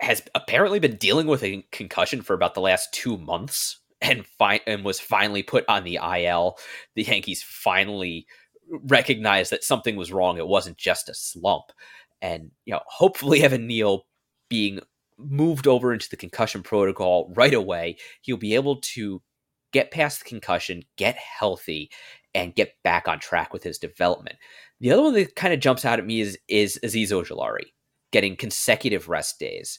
has 0.00 0.22
apparently 0.34 0.78
been 0.78 0.96
dealing 0.96 1.26
with 1.26 1.42
a 1.42 1.64
concussion 1.72 2.22
for 2.22 2.34
about 2.34 2.54
the 2.54 2.60
last 2.60 2.92
two 2.92 3.18
months 3.18 3.80
and 4.00 4.26
fi- 4.26 4.60
and 4.66 4.84
was 4.84 5.00
finally 5.00 5.42
put 5.42 5.64
on 5.68 5.84
the 5.84 5.98
IL. 6.02 6.58
The 6.94 7.02
Yankees 7.02 7.42
finally 7.42 8.26
recognize 8.70 9.50
that 9.50 9.64
something 9.64 9.96
was 9.96 10.12
wrong. 10.12 10.38
It 10.38 10.46
wasn't 10.46 10.76
just 10.76 11.08
a 11.08 11.14
slump. 11.14 11.64
And, 12.20 12.50
you 12.64 12.72
know, 12.72 12.80
hopefully 12.86 13.42
Evan 13.44 13.66
Neal 13.66 14.04
being 14.48 14.80
moved 15.18 15.66
over 15.66 15.92
into 15.92 16.08
the 16.08 16.16
concussion 16.16 16.62
protocol 16.62 17.32
right 17.36 17.54
away, 17.54 17.96
he'll 18.22 18.36
be 18.36 18.54
able 18.54 18.80
to 18.80 19.20
get 19.72 19.90
past 19.90 20.20
the 20.20 20.28
concussion, 20.28 20.82
get 20.96 21.16
healthy, 21.16 21.90
and 22.34 22.54
get 22.54 22.74
back 22.84 23.08
on 23.08 23.18
track 23.18 23.52
with 23.52 23.62
his 23.62 23.78
development. 23.78 24.36
The 24.80 24.92
other 24.92 25.02
one 25.02 25.14
that 25.14 25.34
kind 25.34 25.52
of 25.52 25.60
jumps 25.60 25.84
out 25.84 25.98
at 25.98 26.06
me 26.06 26.20
is 26.20 26.38
is 26.48 26.78
Azeez 26.84 27.10
Ojulari 27.10 27.72
getting 28.12 28.36
consecutive 28.36 29.08
rest 29.08 29.38
days. 29.38 29.78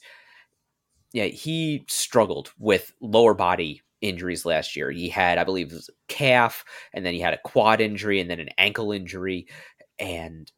Yeah, 1.14 1.26
he 1.26 1.86
struggled 1.88 2.52
with 2.60 2.94
lower 3.02 3.34
body 3.34 3.82
injuries 4.02 4.46
last 4.46 4.76
year. 4.76 4.92
He 4.92 5.10
had, 5.10 5.38
I 5.38 5.44
believe, 5.44 5.74
calf, 6.08 6.64
and 6.94 7.06
then 7.06 7.14
he 7.14 7.20
had 7.20 7.34
a 7.34 7.40
quad 7.44 7.82
injury, 7.82 8.20
and 8.20 8.30
then 8.30 8.40
an 8.40 8.50
ankle 8.58 8.92
injury. 8.92 9.48
And, 9.98 10.52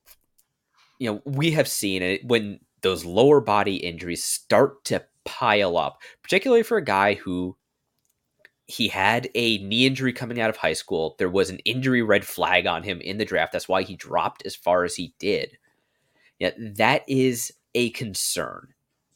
you 0.99 1.11
know, 1.11 1.21
we 1.25 1.51
have 1.51 1.67
seen 1.67 2.01
it 2.01 2.25
when 2.25 2.59
those 2.81 3.05
lower 3.05 3.41
body 3.41 3.75
injuries 3.75 4.23
start 4.23 4.83
to 4.85 5.03
pile 5.25 5.77
up, 5.77 6.01
particularly 6.23 6.63
for 6.63 6.77
a 6.77 6.83
guy 6.83 7.15
who 7.15 7.55
he 8.65 8.87
had 8.87 9.29
a 9.35 9.57
knee 9.59 9.85
injury 9.85 10.13
coming 10.13 10.39
out 10.39 10.49
of 10.49 10.57
high 10.57 10.73
school. 10.73 11.15
There 11.19 11.29
was 11.29 11.49
an 11.49 11.59
injury 11.59 12.01
red 12.01 12.25
flag 12.25 12.65
on 12.65 12.83
him 12.83 13.01
in 13.01 13.17
the 13.17 13.25
draft. 13.25 13.51
That's 13.51 13.67
why 13.67 13.83
he 13.83 13.95
dropped 13.95 14.45
as 14.45 14.55
far 14.55 14.83
as 14.83 14.95
he 14.95 15.13
did. 15.19 15.57
Yeah, 16.39 16.51
that 16.57 17.03
is 17.07 17.51
a 17.75 17.89
concern 17.91 18.69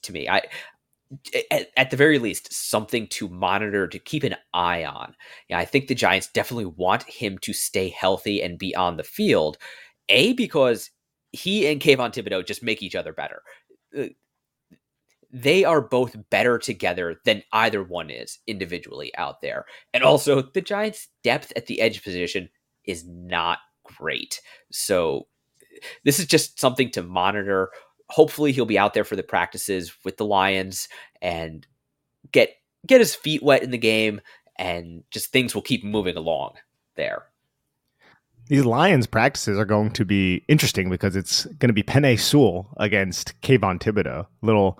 to 0.03 0.11
me. 0.11 0.27
I 0.29 0.43
at, 1.51 1.69
at, 1.77 1.91
the 1.91 1.97
very 1.97 2.19
least, 2.19 2.53
something 2.53 3.07
to 3.07 3.29
monitor, 3.29 3.87
to 3.87 3.99
keep 3.99 4.23
an 4.23 4.35
eye 4.53 4.83
on. 4.83 5.15
Yeah, 5.49 5.59
I 5.59 5.65
think 5.65 5.87
the 5.87 5.95
Giants 5.95 6.29
definitely 6.33 6.65
want 6.65 7.03
him 7.03 7.37
to 7.39 7.53
stay 7.53 7.89
healthy 7.89 8.41
and 8.41 8.57
be 8.57 8.75
on 8.75 8.97
the 8.97 9.03
field. 9.03 9.57
A, 10.09 10.33
because 10.33 10.89
he 11.31 11.67
and 11.67 11.81
Kayvon 11.81 12.13
Thibodeaux 12.13 12.45
just 12.45 12.63
make 12.63 12.81
each 12.81 12.95
other 12.95 13.13
better. 13.13 13.41
Uh, 13.97 14.05
they 15.31 15.65
are 15.65 15.81
both 15.81 16.15
better 16.29 16.57
together 16.57 17.19
than 17.25 17.43
either 17.51 17.83
one 17.83 18.09
is 18.09 18.39
individually 18.47 19.11
out 19.17 19.41
there. 19.41 19.65
And 19.93 20.03
also, 20.03 20.41
the 20.41 20.61
Giants' 20.61 21.09
depth 21.23 21.51
at 21.55 21.65
the 21.65 21.81
edge 21.81 22.03
position 22.03 22.49
is 22.85 23.05
not 23.05 23.59
great. 23.83 24.39
So, 24.71 25.27
this 26.05 26.19
is 26.19 26.25
just 26.25 26.59
something 26.59 26.89
to 26.91 27.03
monitor 27.03 27.69
hopefully 28.09 28.51
he'll 28.51 28.65
be 28.65 28.79
out 28.79 28.93
there 28.93 29.03
for 29.03 29.15
the 29.15 29.23
practices 29.23 29.93
with 30.03 30.17
the 30.17 30.25
Lions 30.25 30.87
and 31.21 31.65
get 32.31 32.51
get 32.85 33.01
his 33.01 33.15
feet 33.15 33.41
wet 33.41 33.63
in 33.63 33.71
the 33.71 33.77
game 33.77 34.21
and 34.57 35.03
just 35.11 35.31
things 35.31 35.55
will 35.55 35.61
keep 35.61 35.83
moving 35.83 36.15
along 36.15 36.53
there. 36.95 37.23
These 38.47 38.65
Lions 38.65 39.07
practices 39.07 39.57
are 39.57 39.65
going 39.65 39.91
to 39.91 40.05
be 40.05 40.45
interesting 40.47 40.89
because 40.89 41.15
it's 41.15 41.45
going 41.45 41.69
to 41.69 41.73
be 41.73 41.81
Penei 41.81 42.19
Sewell 42.19 42.67
against 42.77 43.39
Kayvon 43.41 43.79
Thibodeaux. 43.79 44.27
Little 44.43 44.79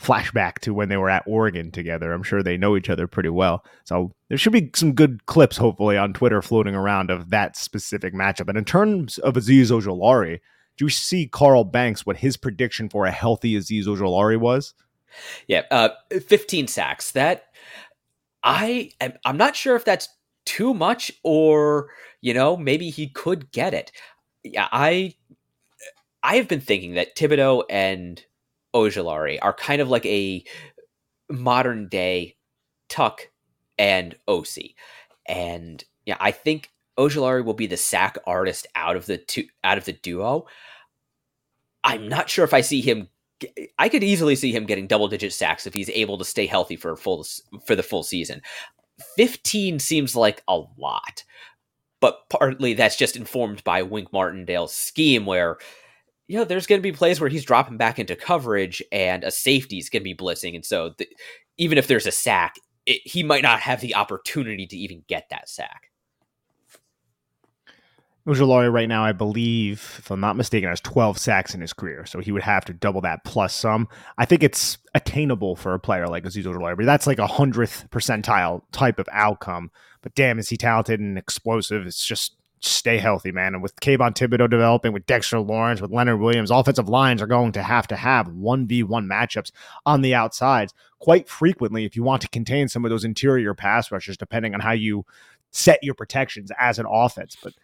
flashback 0.00 0.60
to 0.60 0.72
when 0.72 0.88
they 0.88 0.96
were 0.96 1.10
at 1.10 1.24
Oregon 1.26 1.70
together. 1.70 2.12
I'm 2.12 2.22
sure 2.22 2.42
they 2.42 2.56
know 2.56 2.76
each 2.76 2.88
other 2.88 3.06
pretty 3.06 3.28
well. 3.28 3.64
So 3.84 4.12
there 4.28 4.38
should 4.38 4.52
be 4.52 4.70
some 4.74 4.94
good 4.94 5.26
clips, 5.26 5.56
hopefully, 5.56 5.98
on 5.98 6.12
Twitter 6.12 6.40
floating 6.40 6.74
around 6.74 7.10
of 7.10 7.30
that 7.30 7.56
specific 7.56 8.14
matchup. 8.14 8.48
And 8.48 8.56
in 8.56 8.64
terms 8.64 9.18
of 9.18 9.34
Azeez 9.34 9.70
Ojulari, 9.70 10.38
do 10.80 10.86
you 10.86 10.90
see 10.90 11.26
Carl 11.26 11.64
Banks 11.64 12.06
what 12.06 12.16
his 12.16 12.38
prediction 12.38 12.88
for 12.88 13.04
a 13.04 13.10
healthy 13.10 13.54
Azeez 13.54 13.84
Ojulari 13.84 14.38
was? 14.38 14.72
Yeah, 15.46 15.64
uh, 15.70 15.90
15 16.10 16.68
sacks. 16.68 17.10
That 17.10 17.48
I 18.42 18.90
am, 18.98 19.12
I'm 19.26 19.36
not 19.36 19.54
sure 19.54 19.76
if 19.76 19.84
that's 19.84 20.08
too 20.46 20.72
much 20.72 21.12
or 21.22 21.90
you 22.22 22.32
know 22.32 22.56
maybe 22.56 22.88
he 22.88 23.08
could 23.08 23.52
get 23.52 23.74
it. 23.74 23.92
Yeah, 24.42 24.68
I 24.72 25.16
I 26.22 26.36
have 26.36 26.48
been 26.48 26.62
thinking 26.62 26.94
that 26.94 27.14
Thibodeaux 27.14 27.64
and 27.68 28.24
Ojulari 28.74 29.38
are 29.42 29.52
kind 29.52 29.82
of 29.82 29.90
like 29.90 30.06
a 30.06 30.42
modern 31.28 31.88
day 31.88 32.36
Tuck 32.88 33.28
and 33.78 34.16
Osi. 34.26 34.76
And 35.26 35.84
yeah, 36.06 36.16
I 36.20 36.30
think 36.30 36.70
Ojulari 37.00 37.44
will 37.44 37.54
be 37.54 37.66
the 37.66 37.76
sack 37.76 38.18
artist 38.26 38.66
out 38.74 38.96
of 38.96 39.06
the 39.06 39.16
two 39.16 39.44
out 39.64 39.78
of 39.78 39.86
the 39.86 39.92
duo. 39.94 40.46
I'm 41.82 42.08
not 42.08 42.28
sure 42.28 42.44
if 42.44 42.54
I 42.54 42.60
see 42.60 42.82
him 42.82 43.08
I 43.78 43.88
could 43.88 44.04
easily 44.04 44.36
see 44.36 44.52
him 44.52 44.66
getting 44.66 44.86
double 44.86 45.08
digit 45.08 45.32
sacks 45.32 45.66
if 45.66 45.72
he's 45.72 45.88
able 45.90 46.18
to 46.18 46.24
stay 46.24 46.46
healthy 46.46 46.76
for 46.76 46.94
full 46.96 47.24
for 47.66 47.74
the 47.74 47.82
full 47.82 48.02
season. 48.02 48.42
15 49.16 49.78
seems 49.78 50.14
like 50.14 50.42
a 50.46 50.60
lot. 50.76 51.24
But 52.00 52.28
partly 52.28 52.74
that's 52.74 52.96
just 52.96 53.16
informed 53.16 53.64
by 53.64 53.82
Wink 53.82 54.12
Martindale's 54.12 54.74
scheme 54.74 55.24
where 55.24 55.58
you 56.28 56.36
know, 56.36 56.44
there's 56.44 56.68
going 56.68 56.78
to 56.78 56.82
be 56.82 56.92
plays 56.92 57.18
where 57.20 57.28
he's 57.28 57.44
dropping 57.44 57.76
back 57.76 57.98
into 57.98 58.14
coverage 58.14 58.80
and 58.92 59.24
a 59.24 59.32
safety's 59.32 59.90
going 59.90 60.02
to 60.02 60.04
be 60.04 60.14
blitzing. 60.14 60.54
And 60.54 60.64
so 60.64 60.92
the, 60.96 61.08
even 61.58 61.76
if 61.76 61.88
there's 61.88 62.06
a 62.06 62.12
sack, 62.12 62.54
it, 62.86 63.00
he 63.04 63.24
might 63.24 63.42
not 63.42 63.58
have 63.58 63.80
the 63.80 63.96
opportunity 63.96 64.64
to 64.68 64.76
even 64.76 65.02
get 65.08 65.26
that 65.30 65.48
sack. 65.48 65.89
Ojulari 68.30 68.72
right 68.72 68.88
now, 68.88 69.04
I 69.04 69.12
believe, 69.12 69.96
if 69.98 70.10
I'm 70.10 70.20
not 70.20 70.36
mistaken, 70.36 70.68
has 70.68 70.80
12 70.80 71.18
sacks 71.18 71.54
in 71.54 71.60
his 71.60 71.72
career. 71.72 72.06
So 72.06 72.20
he 72.20 72.32
would 72.32 72.42
have 72.42 72.64
to 72.66 72.72
double 72.72 73.00
that 73.02 73.24
plus 73.24 73.54
some. 73.54 73.88
I 74.18 74.24
think 74.24 74.42
it's 74.42 74.78
attainable 74.94 75.56
for 75.56 75.74
a 75.74 75.80
player 75.80 76.06
like 76.06 76.24
Azeez 76.24 76.44
Ojulari, 76.44 76.76
but 76.76 76.86
that's 76.86 77.06
like 77.06 77.18
a 77.18 77.26
hundredth 77.26 77.88
percentile 77.90 78.62
type 78.72 78.98
of 78.98 79.08
outcome. 79.12 79.70
But 80.02 80.14
damn, 80.14 80.38
is 80.38 80.48
he 80.48 80.56
talented 80.56 81.00
and 81.00 81.18
explosive? 81.18 81.86
It's 81.86 82.04
just 82.04 82.36
stay 82.60 82.98
healthy, 82.98 83.32
man. 83.32 83.54
And 83.54 83.62
with 83.62 83.76
Kayvon 83.76 84.14
Thibodeaux 84.14 84.48
developing, 84.48 84.92
with 84.92 85.06
Dexter 85.06 85.40
Lawrence, 85.40 85.80
with 85.80 85.90
Leonard 85.90 86.20
Williams, 86.20 86.50
offensive 86.50 86.88
lines 86.88 87.22
are 87.22 87.26
going 87.26 87.52
to 87.52 87.62
have 87.62 87.86
to 87.88 87.96
have 87.96 88.28
1v1 88.28 89.06
matchups 89.06 89.50
on 89.86 90.02
the 90.02 90.14
outsides 90.14 90.74
quite 90.98 91.28
frequently 91.28 91.84
if 91.84 91.96
you 91.96 92.02
want 92.02 92.22
to 92.22 92.28
contain 92.28 92.68
some 92.68 92.84
of 92.84 92.90
those 92.90 93.04
interior 93.04 93.54
pass 93.54 93.90
rushers, 93.90 94.16
depending 94.16 94.54
on 94.54 94.60
how 94.60 94.72
you 94.72 95.04
set 95.50 95.82
your 95.82 95.94
protections 95.94 96.52
as 96.58 96.78
an 96.78 96.86
offense. 96.88 97.36
But 97.42 97.54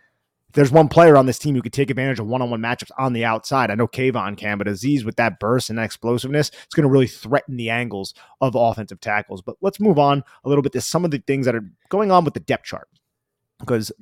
there's 0.52 0.72
one 0.72 0.88
player 0.88 1.16
on 1.16 1.26
this 1.26 1.38
team 1.38 1.54
who 1.54 1.62
could 1.62 1.72
take 1.72 1.90
advantage 1.90 2.18
of 2.18 2.26
one-on-one 2.26 2.60
matchups 2.60 2.90
on 2.98 3.12
the 3.12 3.24
outside, 3.24 3.70
I 3.70 3.74
know 3.74 3.88
Kayvon 3.88 4.36
can, 4.36 4.58
but 4.58 4.66
Azeez 4.66 5.04
with 5.04 5.16
that 5.16 5.38
burst 5.38 5.68
and 5.70 5.78
that 5.78 5.84
explosiveness, 5.84 6.50
it's 6.64 6.74
going 6.74 6.84
to 6.84 6.90
really 6.90 7.06
threaten 7.06 7.56
the 7.56 7.70
angles 7.70 8.14
of 8.40 8.54
offensive 8.54 9.00
tackles. 9.00 9.42
But 9.42 9.56
let's 9.60 9.80
move 9.80 9.98
on 9.98 10.24
a 10.44 10.48
little 10.48 10.62
bit 10.62 10.72
to 10.72 10.80
some 10.80 11.04
of 11.04 11.10
the 11.10 11.22
things 11.26 11.46
that 11.46 11.54
are 11.54 11.68
going 11.88 12.10
on 12.10 12.24
with 12.24 12.34
the 12.34 12.40
depth 12.40 12.64
chart 12.64 12.88
because 13.58 13.92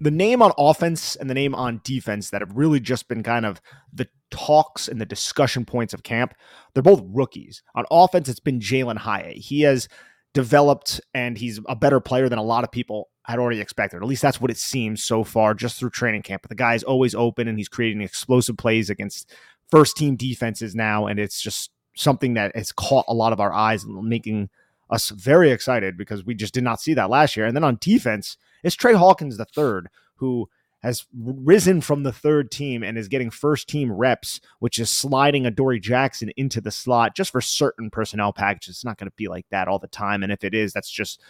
the 0.00 0.10
name 0.10 0.42
on 0.42 0.52
offense 0.56 1.16
and 1.16 1.28
the 1.28 1.34
name 1.34 1.54
on 1.54 1.80
defense 1.82 2.30
that 2.30 2.40
have 2.40 2.56
really 2.56 2.80
just 2.80 3.08
been 3.08 3.22
kind 3.22 3.44
of 3.44 3.60
the 3.92 4.08
talks 4.30 4.88
and 4.88 5.00
the 5.00 5.06
discussion 5.06 5.64
points 5.64 5.92
of 5.92 6.02
camp, 6.02 6.34
they're 6.72 6.82
both 6.82 7.02
rookies. 7.04 7.62
On 7.74 7.84
offense, 7.90 8.28
it's 8.28 8.40
been 8.40 8.60
Jalin 8.60 8.96
Hyatt. 8.96 9.36
He 9.36 9.62
has 9.62 9.88
developed 10.34 11.00
and 11.14 11.36
he's 11.36 11.58
a 11.68 11.74
better 11.74 12.00
player 12.00 12.28
than 12.28 12.38
a 12.38 12.42
lot 12.44 12.62
of 12.62 12.70
people 12.70 13.08
had 13.28 13.38
already 13.38 13.60
expected. 13.60 13.98
At 13.98 14.08
least 14.08 14.22
that's 14.22 14.40
what 14.40 14.50
it 14.50 14.56
seems 14.56 15.04
so 15.04 15.22
far 15.22 15.52
just 15.52 15.78
through 15.78 15.90
training 15.90 16.22
camp. 16.22 16.42
But 16.42 16.48
the 16.48 16.54
guy 16.54 16.74
is 16.74 16.82
always 16.82 17.14
open 17.14 17.46
and 17.46 17.58
he's 17.58 17.68
creating 17.68 18.00
explosive 18.00 18.56
plays 18.56 18.88
against 18.88 19.34
first 19.70 19.96
team 19.96 20.16
defenses 20.16 20.74
now. 20.74 21.06
And 21.06 21.20
it's 21.20 21.40
just 21.40 21.70
something 21.94 22.34
that 22.34 22.56
has 22.56 22.72
caught 22.72 23.04
a 23.06 23.14
lot 23.14 23.34
of 23.34 23.40
our 23.40 23.52
eyes 23.52 23.84
and 23.84 24.02
making 24.08 24.48
us 24.90 25.10
very 25.10 25.50
excited 25.50 25.98
because 25.98 26.24
we 26.24 26.34
just 26.34 26.54
did 26.54 26.64
not 26.64 26.80
see 26.80 26.94
that 26.94 27.10
last 27.10 27.36
year. 27.36 27.44
And 27.44 27.54
then 27.54 27.64
on 27.64 27.76
defense, 27.80 28.38
it's 28.64 28.74
Trey 28.74 28.94
Hawkins 28.94 29.36
the 29.36 29.44
third 29.44 29.88
who 30.16 30.48
has 30.80 31.06
risen 31.12 31.80
from 31.80 32.04
the 32.04 32.12
third 32.12 32.50
team 32.50 32.82
and 32.82 32.96
is 32.96 33.08
getting 33.08 33.30
first 33.30 33.68
team 33.68 33.92
reps, 33.92 34.40
which 34.60 34.78
is 34.78 34.88
sliding 34.88 35.44
Adoree 35.44 35.80
Jackson 35.80 36.30
into 36.36 36.60
the 36.60 36.70
slot 36.70 37.16
just 37.16 37.32
for 37.32 37.40
certain 37.40 37.90
personnel 37.90 38.32
packages. 38.32 38.76
It's 38.76 38.84
not 38.84 38.96
going 38.96 39.10
to 39.10 39.16
be 39.16 39.28
like 39.28 39.46
that 39.50 39.66
all 39.66 39.80
the 39.80 39.88
time. 39.88 40.22
And 40.22 40.30
if 40.30 40.44
it 40.44 40.54
is, 40.54 40.72
that's 40.72 40.90
just 40.90 41.20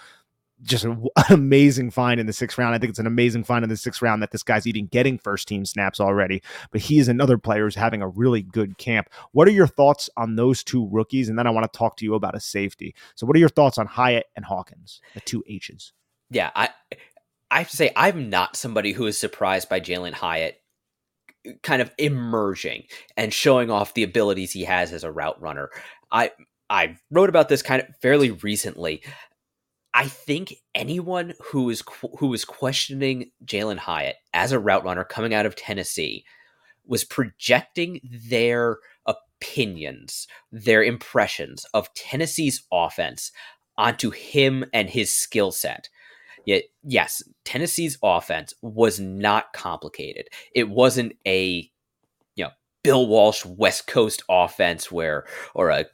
just 0.62 0.84
an 0.84 1.08
amazing 1.30 1.90
find 1.90 2.20
in 2.20 2.26
the 2.26 2.32
sixth 2.32 2.58
round. 2.58 2.74
I 2.74 2.78
think 2.78 2.90
it's 2.90 2.98
an 2.98 3.06
amazing 3.06 3.44
find 3.44 3.62
in 3.62 3.68
the 3.68 3.76
sixth 3.76 4.02
round 4.02 4.22
that 4.22 4.30
this 4.30 4.42
guy's 4.42 4.66
even 4.66 4.86
getting 4.86 5.18
first 5.18 5.48
team 5.48 5.64
snaps 5.64 6.00
already. 6.00 6.42
But 6.70 6.82
he 6.82 6.98
is 6.98 7.08
another 7.08 7.38
player 7.38 7.64
who's 7.64 7.74
having 7.74 8.02
a 8.02 8.08
really 8.08 8.42
good 8.42 8.78
camp. 8.78 9.08
What 9.32 9.48
are 9.48 9.52
your 9.52 9.66
thoughts 9.66 10.10
on 10.16 10.36
those 10.36 10.62
two 10.64 10.88
rookies? 10.90 11.28
And 11.28 11.38
then 11.38 11.46
I 11.46 11.50
want 11.50 11.70
to 11.70 11.78
talk 11.78 11.96
to 11.98 12.04
you 12.04 12.14
about 12.14 12.34
a 12.34 12.40
safety. 12.40 12.94
So, 13.14 13.26
what 13.26 13.36
are 13.36 13.40
your 13.40 13.48
thoughts 13.48 13.78
on 13.78 13.86
Hyatt 13.86 14.26
and 14.36 14.44
Hawkins, 14.44 15.00
the 15.14 15.20
two 15.20 15.42
H's? 15.46 15.92
Yeah, 16.30 16.50
I 16.54 16.70
I 17.50 17.58
have 17.58 17.70
to 17.70 17.76
say, 17.76 17.90
I'm 17.96 18.28
not 18.28 18.56
somebody 18.56 18.92
who 18.92 19.06
is 19.06 19.18
surprised 19.18 19.68
by 19.68 19.80
Jalin 19.80 20.12
Hyatt 20.12 20.60
uh, 21.46 21.52
kind 21.62 21.80
of 21.80 21.90
emerging 21.98 22.84
and 23.16 23.32
showing 23.32 23.70
off 23.70 23.94
the 23.94 24.02
abilities 24.02 24.52
he 24.52 24.64
has 24.64 24.92
as 24.92 25.04
a 25.04 25.10
route 25.10 25.40
runner. 25.40 25.70
I 26.10 26.32
I 26.70 26.98
wrote 27.10 27.30
about 27.30 27.48
this 27.48 27.62
kind 27.62 27.82
of 27.82 27.88
fairly 28.02 28.30
recently. 28.30 29.02
I 29.98 30.06
think 30.06 30.54
anyone 30.76 31.34
who 31.46 31.68
is 31.70 31.82
who 32.20 32.32
is 32.32 32.44
questioning 32.44 33.32
Jalin 33.44 33.78
Hyatt 33.78 34.14
as 34.32 34.52
a 34.52 34.58
route 34.60 34.84
runner 34.84 35.02
coming 35.02 35.34
out 35.34 35.44
of 35.44 35.56
Tennessee 35.56 36.24
was 36.86 37.02
projecting 37.02 38.00
their 38.04 38.76
opinions, 39.06 40.28
their 40.52 40.84
impressions 40.84 41.66
of 41.74 41.92
Tennessee's 41.94 42.62
offense 42.72 43.32
onto 43.76 44.10
him 44.10 44.64
and 44.72 44.88
his 44.88 45.12
skill 45.12 45.50
set. 45.50 45.88
Yet, 46.44 46.62
yes, 46.84 47.20
Tennessee's 47.44 47.98
offense 48.00 48.54
was 48.62 49.00
not 49.00 49.52
complicated. 49.52 50.28
It 50.54 50.68
wasn't 50.68 51.14
a 51.26 51.68
you 52.36 52.44
know 52.44 52.50
Bill 52.84 53.08
Walsh 53.08 53.44
West 53.44 53.88
Coast 53.88 54.22
offense 54.28 54.92
where 54.92 55.24
or 55.56 55.70
a 55.70 55.86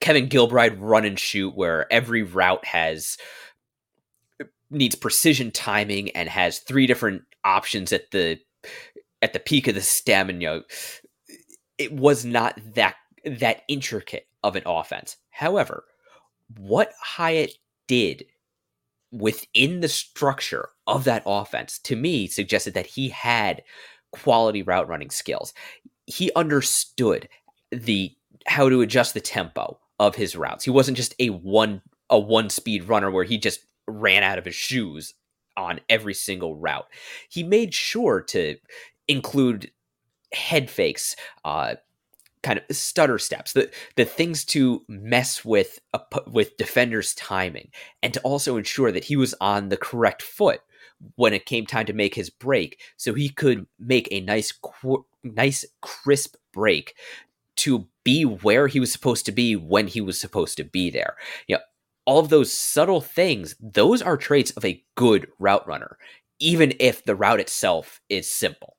Kevin 0.00 0.28
Gilbride 0.28 0.76
run 0.78 1.04
and 1.04 1.18
shoot 1.18 1.54
where 1.56 1.90
every 1.92 2.22
route 2.22 2.64
has 2.64 3.16
uh, 4.40 4.44
needs 4.70 4.94
precision 4.94 5.50
timing 5.50 6.10
and 6.10 6.28
has 6.28 6.60
three 6.60 6.86
different 6.86 7.22
options 7.44 7.92
at 7.92 8.10
the 8.10 8.38
at 9.22 9.32
the 9.32 9.40
peak 9.40 9.66
of 9.68 9.74
the 9.74 9.80
stem 9.80 10.28
and 10.28 10.42
you 10.42 10.48
know 10.48 10.62
it 11.78 11.92
was 11.92 12.24
not 12.24 12.58
that 12.74 12.96
that 13.24 13.62
intricate 13.68 14.26
of 14.42 14.56
an 14.56 14.62
offense. 14.66 15.16
However, 15.30 15.84
what 16.56 16.92
Hyatt 17.00 17.52
did 17.88 18.24
within 19.12 19.80
the 19.80 19.88
structure 19.88 20.68
of 20.86 21.04
that 21.04 21.22
offense, 21.26 21.78
to 21.80 21.96
me, 21.96 22.26
suggested 22.28 22.74
that 22.74 22.86
he 22.86 23.08
had 23.08 23.62
quality 24.12 24.62
route 24.62 24.88
running 24.88 25.10
skills. 25.10 25.52
He 26.06 26.30
understood 26.36 27.28
the 27.72 28.14
how 28.46 28.68
to 28.68 28.80
adjust 28.80 29.14
the 29.14 29.20
tempo 29.20 29.78
of 29.98 30.14
his 30.14 30.36
routes. 30.36 30.64
He 30.64 30.70
wasn't 30.70 30.96
just 30.96 31.14
a 31.18 31.28
one 31.30 31.82
a 32.10 32.18
one 32.18 32.50
speed 32.50 32.84
runner 32.84 33.10
where 33.10 33.24
he 33.24 33.38
just 33.38 33.64
ran 33.88 34.22
out 34.22 34.38
of 34.38 34.44
his 34.44 34.54
shoes 34.54 35.14
on 35.56 35.80
every 35.88 36.14
single 36.14 36.56
route. 36.56 36.86
He 37.28 37.42
made 37.42 37.74
sure 37.74 38.20
to 38.22 38.56
include 39.08 39.70
head 40.32 40.70
fakes, 40.70 41.16
uh, 41.44 41.76
kind 42.42 42.60
of 42.68 42.76
stutter 42.76 43.18
steps, 43.18 43.52
the 43.52 43.70
the 43.96 44.04
things 44.04 44.44
to 44.46 44.84
mess 44.88 45.44
with 45.44 45.80
with 46.26 46.56
defenders' 46.56 47.14
timing, 47.14 47.70
and 48.02 48.14
to 48.14 48.20
also 48.20 48.56
ensure 48.56 48.92
that 48.92 49.04
he 49.04 49.16
was 49.16 49.34
on 49.40 49.68
the 49.68 49.76
correct 49.76 50.22
foot 50.22 50.60
when 51.16 51.34
it 51.34 51.46
came 51.46 51.66
time 51.66 51.86
to 51.86 51.92
make 51.92 52.14
his 52.14 52.30
break, 52.30 52.80
so 52.96 53.14
he 53.14 53.28
could 53.28 53.66
make 53.78 54.08
a 54.10 54.20
nice, 54.20 54.52
qu- 54.52 55.04
nice 55.22 55.64
crisp 55.82 56.36
break 56.52 56.94
to 57.56 57.88
be 58.04 58.24
where 58.24 58.68
he 58.68 58.80
was 58.80 58.92
supposed 58.92 59.26
to 59.26 59.32
be 59.32 59.56
when 59.56 59.88
he 59.88 60.00
was 60.00 60.20
supposed 60.20 60.56
to 60.58 60.64
be 60.64 60.90
there. 60.90 61.16
You 61.46 61.56
know, 61.56 61.62
all 62.04 62.18
of 62.20 62.28
those 62.28 62.52
subtle 62.52 63.00
things, 63.00 63.56
those 63.60 64.00
are 64.00 64.16
traits 64.16 64.52
of 64.52 64.64
a 64.64 64.82
good 64.94 65.26
route 65.38 65.66
runner, 65.66 65.98
even 66.38 66.72
if 66.78 67.04
the 67.04 67.16
route 67.16 67.40
itself 67.40 68.00
is 68.08 68.30
simple. 68.30 68.76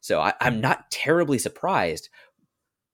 So 0.00 0.20
I, 0.20 0.34
I'm 0.40 0.60
not 0.60 0.90
terribly 0.90 1.38
surprised 1.38 2.08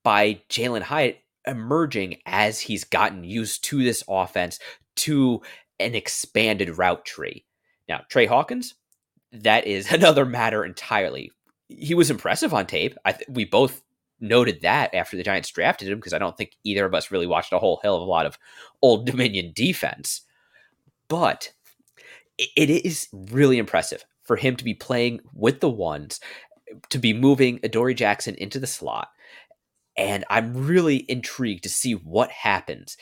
by 0.02 0.40
Jalin 0.49 0.83
Hyatt 0.83 1.19
emerging 1.47 2.19
as 2.26 2.61
he's 2.61 2.85
gotten 2.85 3.25
used 3.25 3.64
to 3.64 3.83
this 3.83 4.02
offense, 4.09 4.59
to 4.95 5.40
an 5.78 5.95
expanded 5.95 6.76
route 6.78 7.04
tree. 7.04 7.45
Now, 7.88 8.02
Trey 8.09 8.26
Hawkins, 8.26 8.75
that 9.33 9.66
is 9.66 9.92
another 9.92 10.25
matter 10.25 10.64
entirely. 10.64 11.31
He 11.69 11.95
was 11.95 12.11
impressive 12.11 12.52
on 12.52 12.66
tape. 12.66 12.97
I 13.04 13.12
th- 13.12 13.28
we 13.28 13.45
both 13.45 13.83
noted 14.23 14.62
that 14.62 14.95
after 14.95 15.17
the 15.17 15.23
Giants 15.23 15.50
drafted 15.50 15.88
him 15.88 15.99
because 15.99 16.12
I 16.12 16.19
don't 16.19 16.37
think 16.37 16.57
either 16.64 16.87
of 16.87 16.95
us 16.95 17.11
really 17.11 17.26
watched 17.26 17.52
a 17.52 17.59
whole 17.59 17.81
hell 17.83 17.97
of 17.97 18.02
a 18.02 18.11
lot 18.11 18.26
of 18.26 18.38
Old 18.81 19.07
Dominion 19.11 19.52
defense. 19.55 20.23
But 21.09 21.52
it 22.38 22.71
is 22.71 23.09
really 23.12 23.59
impressive 23.59 24.05
for 24.23 24.37
him 24.37 24.57
to 24.57 24.64
be 24.64 24.75
playing 24.75 25.21
with 25.35 25.61
the 25.61 25.69
ones, 25.69 26.21
to 26.88 26.99
be 26.99 27.12
moving 27.12 27.61
Adoree 27.62 27.95
Jackson 27.95 28.35
into 28.37 28.59
the 28.59 28.67
slot. 28.67 29.09
And 29.97 30.25
I'm 30.31 30.67
really 30.67 31.05
intrigued 31.11 31.64
to 31.64 31.69
see 31.69 31.93
what 31.93 32.31
happens 32.31 32.97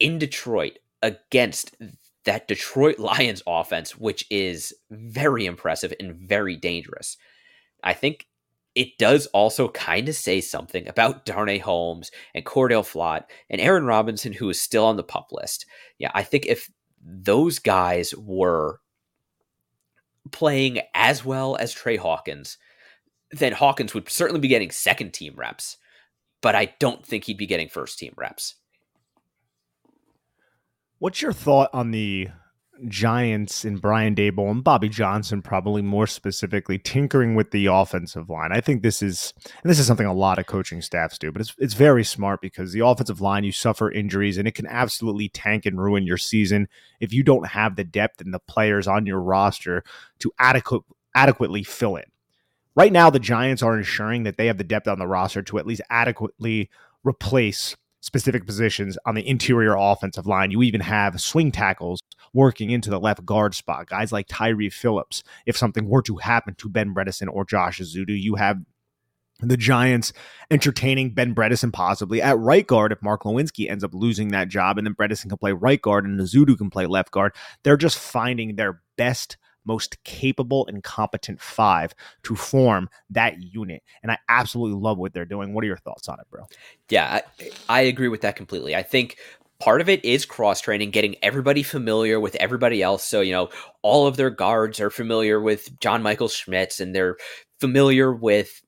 in 0.00 0.18
Detroit 0.18 0.78
against 1.02 1.76
that 2.24 2.48
Detroit 2.48 2.98
Lions 2.98 3.42
offense, 3.46 3.96
which 3.96 4.24
is 4.30 4.72
very 4.90 5.44
impressive 5.44 5.92
and 6.00 6.14
very 6.14 6.56
dangerous. 6.56 7.18
I 7.82 7.92
think 7.92 8.26
it 8.74 8.98
does 8.98 9.26
also 9.26 9.68
kind 9.68 10.08
of 10.08 10.16
say 10.16 10.40
something 10.40 10.88
about 10.88 11.24
Darnay 11.24 11.58
Holmes 11.58 12.10
and 12.34 12.44
Cordale 12.44 12.82
Flott 12.82 13.24
and 13.48 13.60
Aaron 13.60 13.86
Robinson, 13.86 14.32
who 14.32 14.48
is 14.50 14.60
still 14.60 14.84
on 14.84 14.96
the 14.96 15.04
pup 15.04 15.28
list. 15.30 15.66
Yeah, 15.98 16.10
I 16.14 16.22
think 16.24 16.46
if 16.46 16.70
those 17.00 17.58
guys 17.58 18.14
were 18.16 18.80
playing 20.32 20.80
as 20.94 21.24
well 21.24 21.56
as 21.56 21.72
Trey 21.72 21.96
Hawkins, 21.96 22.58
then 23.30 23.52
Hawkins 23.52 23.94
would 23.94 24.08
certainly 24.08 24.40
be 24.40 24.48
getting 24.48 24.70
second 24.70 25.12
team 25.12 25.34
reps, 25.36 25.76
but 26.40 26.54
I 26.54 26.74
don't 26.80 27.04
think 27.04 27.24
he'd 27.24 27.38
be 27.38 27.46
getting 27.46 27.68
first 27.68 27.98
team 27.98 28.14
reps. 28.16 28.56
What's 30.98 31.20
your 31.20 31.32
thought 31.32 31.70
on 31.72 31.90
the 31.90 32.28
Giants 32.88 33.64
and 33.64 33.80
Brian 33.80 34.14
Daboll 34.14 34.50
and 34.50 34.64
Bobby 34.64 34.88
Johnson, 34.88 35.42
probably 35.42 35.80
more 35.80 36.06
specifically, 36.06 36.78
tinkering 36.78 37.34
with 37.34 37.50
the 37.50 37.66
offensive 37.66 38.28
line. 38.28 38.50
I 38.52 38.60
think 38.60 38.82
this 38.82 39.00
is, 39.00 39.32
and 39.62 39.70
this 39.70 39.78
is 39.78 39.86
something 39.86 40.06
a 40.06 40.12
lot 40.12 40.38
of 40.38 40.46
coaching 40.46 40.82
staffs 40.82 41.18
do, 41.18 41.30
but 41.30 41.40
it's 41.40 41.54
it's 41.58 41.74
very 41.74 42.04
smart 42.04 42.40
because 42.40 42.72
the 42.72 42.84
offensive 42.84 43.20
line 43.20 43.44
you 43.44 43.52
suffer 43.52 43.90
injuries 43.90 44.38
and 44.38 44.48
it 44.48 44.54
can 44.54 44.66
absolutely 44.66 45.28
tank 45.28 45.66
and 45.66 45.80
ruin 45.80 46.06
your 46.06 46.16
season 46.16 46.68
if 47.00 47.12
you 47.12 47.22
don't 47.22 47.48
have 47.48 47.76
the 47.76 47.84
depth 47.84 48.20
and 48.20 48.34
the 48.34 48.40
players 48.40 48.88
on 48.88 49.06
your 49.06 49.20
roster 49.20 49.84
to 50.18 50.32
adequate 50.38 50.82
adequately 51.14 51.62
fill 51.62 51.96
it. 51.96 52.10
Right 52.76 52.92
now, 52.92 53.08
the 53.08 53.20
Giants 53.20 53.62
are 53.62 53.78
ensuring 53.78 54.24
that 54.24 54.36
they 54.36 54.46
have 54.46 54.58
the 54.58 54.64
depth 54.64 54.88
on 54.88 54.98
the 54.98 55.06
roster 55.06 55.42
to 55.42 55.58
at 55.58 55.66
least 55.66 55.82
adequately 55.90 56.70
replace 57.04 57.76
specific 58.00 58.44
positions 58.44 58.98
on 59.06 59.14
the 59.14 59.26
interior 59.26 59.74
offensive 59.78 60.26
line. 60.26 60.50
You 60.50 60.62
even 60.62 60.82
have 60.82 61.20
swing 61.20 61.50
tackles 61.50 62.00
working 62.34 62.70
into 62.70 62.90
the 62.90 63.00
left 63.00 63.24
guard 63.24 63.54
spot. 63.54 63.86
Guys 63.86 64.12
like 64.12 64.26
Tyre 64.28 64.70
Phillips. 64.70 65.22
If 65.46 65.56
something 65.56 65.88
were 65.88 66.02
to 66.02 66.16
happen 66.16 66.54
to 66.56 66.68
Ben 66.68 66.94
Bredeson 66.94 67.28
or 67.32 67.46
Josh 67.46 67.80
Ezeudu, 67.80 68.20
you 68.20 68.34
have 68.34 68.58
the 69.40 69.56
Giants 69.56 70.12
entertaining 70.50 71.10
Ben 71.10 71.34
Bredeson 71.34 71.72
possibly 71.72 72.20
at 72.20 72.38
right 72.38 72.66
guard 72.66 72.92
if 72.92 73.02
Mark 73.02 73.22
Glowinski 73.22 73.70
ends 73.70 73.82
up 73.82 73.94
losing 73.94 74.28
that 74.28 74.48
job, 74.48 74.78
and 74.78 74.86
then 74.86 74.94
Bredeson 74.94 75.28
can 75.28 75.38
play 75.38 75.52
right 75.52 75.80
guard 75.80 76.04
and 76.04 76.20
Ezeudu 76.20 76.58
can 76.58 76.70
play 76.70 76.86
left 76.86 77.10
guard. 77.10 77.34
They're 77.62 77.76
just 77.76 77.98
finding 77.98 78.56
their 78.56 78.82
best 78.96 79.36
most 79.66 80.02
capable 80.04 80.66
and 80.66 80.82
competent 80.82 81.40
five 81.40 81.94
to 82.22 82.36
form 82.36 82.88
that 83.10 83.40
unit. 83.42 83.82
And 84.02 84.12
I 84.12 84.18
absolutely 84.28 84.78
love 84.78 84.98
what 84.98 85.14
they're 85.14 85.24
doing. 85.24 85.54
What 85.54 85.64
are 85.64 85.66
your 85.66 85.78
thoughts 85.78 86.08
on 86.08 86.20
it, 86.20 86.26
bro? 86.30 86.46
Yeah, 86.90 87.20
I, 87.40 87.50
I 87.68 87.80
agree 87.80 88.08
with 88.08 88.20
that 88.20 88.36
completely. 88.36 88.76
I 88.76 88.82
think 88.82 89.16
part 89.60 89.80
of 89.80 89.88
it 89.88 90.04
is 90.04 90.26
cross 90.26 90.60
training, 90.60 90.90
getting 90.90 91.16
everybody 91.22 91.62
familiar 91.62 92.20
with 92.20 92.34
everybody 92.36 92.82
else. 92.82 93.04
So, 93.04 93.20
you 93.20 93.32
know, 93.32 93.50
all 93.82 94.06
of 94.06 94.16
their 94.16 94.30
guards 94.30 94.80
are 94.80 94.90
familiar 94.90 95.40
with 95.40 95.78
John 95.80 96.02
Michael 96.02 96.28
Schmitz 96.28 96.80
and 96.80 96.94
they're 96.94 97.16
familiar 97.60 98.12
with 98.12 98.60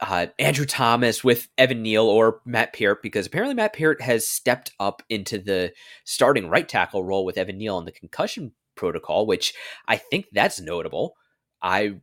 uh, 0.00 0.26
Andrew 0.38 0.64
Thomas, 0.64 1.24
with 1.24 1.48
Evan 1.58 1.82
Neal 1.82 2.04
or 2.04 2.40
Matt 2.44 2.72
Peart, 2.72 3.02
because 3.02 3.26
apparently 3.26 3.54
Matt 3.54 3.74
Peart 3.74 4.00
has 4.00 4.26
stepped 4.26 4.70
up 4.78 5.02
into 5.08 5.38
the 5.38 5.72
starting 6.04 6.48
right 6.48 6.68
tackle 6.68 7.04
role 7.04 7.24
with 7.24 7.38
Evan 7.38 7.58
Neal 7.58 7.76
on 7.76 7.84
the 7.84 7.92
concussion 7.92 8.52
protocol, 8.76 9.26
which 9.26 9.54
I 9.88 9.96
think 9.96 10.26
that's 10.32 10.60
notable. 10.60 11.14
I 11.62 12.00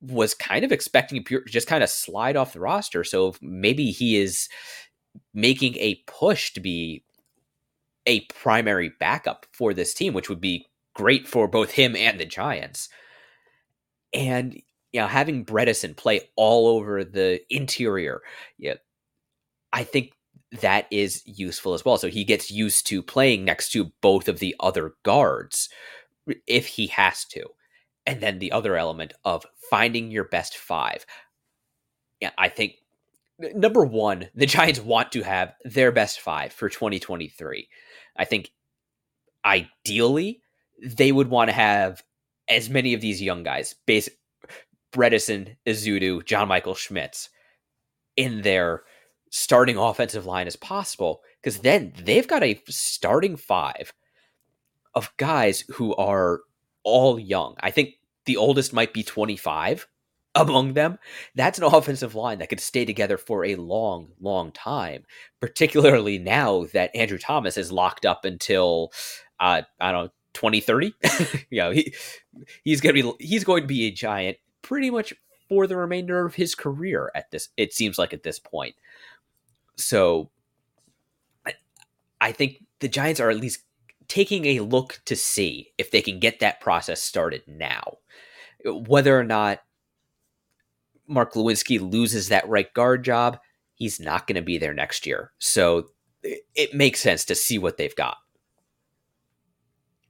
was 0.00 0.32
kind 0.34 0.64
of 0.64 0.70
expecting 0.70 1.24
to 1.24 1.42
just 1.46 1.66
kind 1.66 1.82
of 1.82 1.90
slide 1.90 2.36
off 2.36 2.52
the 2.52 2.60
roster. 2.60 3.02
So 3.02 3.34
maybe 3.42 3.90
he 3.90 4.16
is 4.16 4.48
making 5.34 5.74
a 5.76 5.96
push 6.06 6.52
to 6.52 6.60
be 6.60 7.02
a 8.08 8.22
primary 8.22 8.90
backup 8.98 9.46
for 9.52 9.72
this 9.72 9.94
team, 9.94 10.14
which 10.14 10.28
would 10.28 10.40
be 10.40 10.66
great 10.94 11.28
for 11.28 11.46
both 11.46 11.70
him 11.70 11.94
and 11.94 12.18
the 12.18 12.26
Giants. 12.26 12.88
And 14.12 14.60
you 14.92 15.00
know, 15.00 15.06
having 15.06 15.44
Bredeson 15.44 15.94
play 15.94 16.22
all 16.34 16.66
over 16.66 17.04
the 17.04 17.40
interior, 17.50 18.22
yeah, 18.56 18.74
I 19.72 19.84
think 19.84 20.12
that 20.62 20.86
is 20.90 21.22
useful 21.26 21.74
as 21.74 21.84
well. 21.84 21.98
So 21.98 22.08
he 22.08 22.24
gets 22.24 22.50
used 22.50 22.86
to 22.86 23.02
playing 23.02 23.44
next 23.44 23.70
to 23.72 23.92
both 24.00 24.28
of 24.28 24.38
the 24.38 24.56
other 24.58 24.94
guards 25.04 25.68
if 26.46 26.66
he 26.66 26.86
has 26.88 27.26
to. 27.26 27.44
And 28.06 28.22
then 28.22 28.38
the 28.38 28.52
other 28.52 28.76
element 28.76 29.12
of 29.24 29.44
finding 29.70 30.10
your 30.10 30.24
best 30.24 30.56
five. 30.56 31.04
Yeah, 32.20 32.30
I 32.38 32.48
think 32.48 32.76
number 33.38 33.84
one, 33.84 34.28
the 34.34 34.46
Giants 34.46 34.80
want 34.80 35.12
to 35.12 35.22
have 35.22 35.54
their 35.64 35.92
best 35.92 36.20
five 36.20 36.52
for 36.52 36.70
2023. 36.70 37.68
I 38.18 38.24
think 38.24 38.50
ideally 39.44 40.42
they 40.82 41.12
would 41.12 41.28
want 41.28 41.48
to 41.48 41.54
have 41.54 42.02
as 42.48 42.68
many 42.68 42.94
of 42.94 43.00
these 43.00 43.22
young 43.22 43.42
guys, 43.42 43.74
base 43.86 44.08
Bredeson, 44.92 45.56
Ezeudu, 45.66 46.24
John 46.24 46.48
Michael 46.48 46.74
Schmitz, 46.74 47.28
in 48.16 48.42
their 48.42 48.82
starting 49.30 49.76
offensive 49.76 50.26
line 50.26 50.46
as 50.46 50.56
possible, 50.56 51.20
because 51.42 51.58
then 51.58 51.92
they've 52.02 52.26
got 52.26 52.42
a 52.42 52.60
starting 52.68 53.36
five 53.36 53.92
of 54.94 55.12
guys 55.18 55.64
who 55.68 55.94
are 55.96 56.40
all 56.82 57.18
young. 57.18 57.54
I 57.60 57.70
think 57.70 57.94
the 58.24 58.38
oldest 58.38 58.72
might 58.72 58.92
be 58.92 59.02
25 59.02 59.86
among 60.34 60.74
them. 60.74 60.98
That's 61.34 61.58
an 61.58 61.64
offensive 61.64 62.14
line 62.14 62.38
that 62.38 62.48
could 62.48 62.60
stay 62.60 62.84
together 62.84 63.18
for 63.18 63.44
a 63.44 63.56
long, 63.56 64.08
long 64.20 64.52
time, 64.52 65.04
particularly 65.40 66.18
now 66.18 66.64
that 66.72 66.94
Andrew 66.94 67.18
Thomas 67.18 67.56
is 67.56 67.72
locked 67.72 68.06
up 68.06 68.24
until, 68.24 68.92
uh, 69.40 69.62
I 69.80 69.92
don't 69.92 70.06
know, 70.06 70.10
2030. 70.34 70.94
you 71.50 71.58
know, 71.58 71.70
he, 71.70 71.94
he's 72.64 72.80
going 72.80 72.94
to 72.94 73.02
be, 73.02 73.24
he's 73.24 73.44
going 73.44 73.62
to 73.62 73.68
be 73.68 73.86
a 73.86 73.90
giant 73.90 74.36
pretty 74.62 74.90
much 74.90 75.14
for 75.48 75.66
the 75.66 75.76
remainder 75.76 76.26
of 76.26 76.34
his 76.34 76.54
career 76.54 77.10
at 77.14 77.30
this, 77.30 77.48
it 77.56 77.72
seems 77.72 77.98
like 77.98 78.12
at 78.12 78.22
this 78.22 78.38
point. 78.38 78.74
So 79.76 80.30
I 82.20 82.32
think 82.32 82.64
the 82.80 82.88
Giants 82.88 83.20
are 83.20 83.30
at 83.30 83.40
least 83.40 83.60
taking 84.08 84.44
a 84.46 84.60
look 84.60 85.00
to 85.06 85.16
see 85.16 85.72
if 85.78 85.90
they 85.90 86.02
can 86.02 86.18
get 86.18 86.40
that 86.40 86.60
process 86.60 87.02
started 87.02 87.42
now. 87.46 87.98
Whether 88.64 89.18
or 89.18 89.24
not 89.24 89.60
Mark 91.08 91.32
Glowinski 91.32 91.80
loses 91.80 92.28
that 92.28 92.48
right 92.48 92.72
guard 92.74 93.04
job, 93.04 93.38
he's 93.74 93.98
not 93.98 94.26
going 94.26 94.36
to 94.36 94.42
be 94.42 94.58
there 94.58 94.74
next 94.74 95.06
year. 95.06 95.32
So 95.38 95.88
it 96.22 96.74
makes 96.74 97.00
sense 97.00 97.24
to 97.26 97.34
see 97.34 97.58
what 97.58 97.76
they've 97.76 97.96
got. 97.96 98.16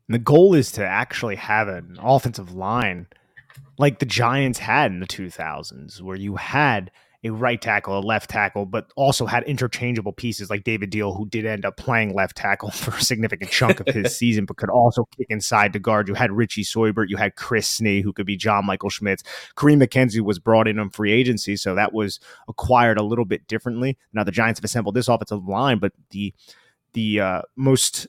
The 0.09 0.19
goal 0.19 0.55
is 0.55 0.73
to 0.73 0.85
actually 0.85 1.37
have 1.37 1.69
an 1.69 1.99
offensive 2.01 2.53
line 2.53 3.07
like 3.79 3.99
the 3.99 4.07
Giants 4.07 4.59
had 4.59 4.91
in 4.91 5.01
the 5.01 5.07
2000s, 5.07 6.01
where 6.01 6.17
you 6.17 6.37
had– 6.37 6.91
a 7.25 7.31
right 7.31 7.61
tackle, 7.61 7.99
a 7.99 8.01
left 8.01 8.31
tackle, 8.31 8.65
but 8.65 8.93
also 8.95 9.27
had 9.27 9.43
interchangeable 9.45 10.13
pieces 10.13 10.51
like 10.51 10.63
David 10.63 10.93
Diehl, 10.93 11.17
who 11.17 11.29
did 11.29 11.45
end 11.45 11.65
up 11.65 11.77
playing 11.77 12.15
left 12.15 12.37
tackle 12.37 12.71
for 12.73 12.93
a 12.93 13.01
significant 13.01 13.51
chunk 13.51 13.81
of 13.81 13.93
his 13.93 14.17
season, 14.17 14.45
but 14.45 14.57
could 14.57 14.71
also 14.71 15.09
kick 15.17 15.27
inside 15.31 15.73
to 15.73 15.79
guard. 15.79 16.09
You 16.09 16.15
had 16.15 16.31
Richie 16.31 16.63
Seubert, 16.63 17.11
you 17.11 17.17
had 17.17 17.35
Chris 17.35 17.81
Snee, 17.81 18.03
who 18.03 18.13
could 18.13 18.27
be 18.27 18.37
John 18.37 18.67
Michael 18.67 18.91
Schmitz. 18.91 19.25
Kareem 19.57 19.83
McKenzie 19.83 20.21
was 20.21 20.39
brought 20.39 20.69
in 20.69 20.79
on 20.79 20.91
free 20.91 21.13
agency, 21.13 21.57
so 21.57 21.75
that 21.75 21.93
was 21.93 22.21
acquired 22.47 22.99
a 22.99 23.05
little 23.05 23.25
bit 23.25 23.47
differently. 23.49 23.99
Now 24.13 24.23
the 24.23 24.31
Giants 24.31 24.61
have 24.61 24.65
assembled 24.65 24.95
this 24.95 25.09
offensive 25.09 25.47
line, 25.47 25.79
but 25.79 25.93
the 26.11 26.33
the 26.93 27.21
uh, 27.21 27.43
most 27.57 28.07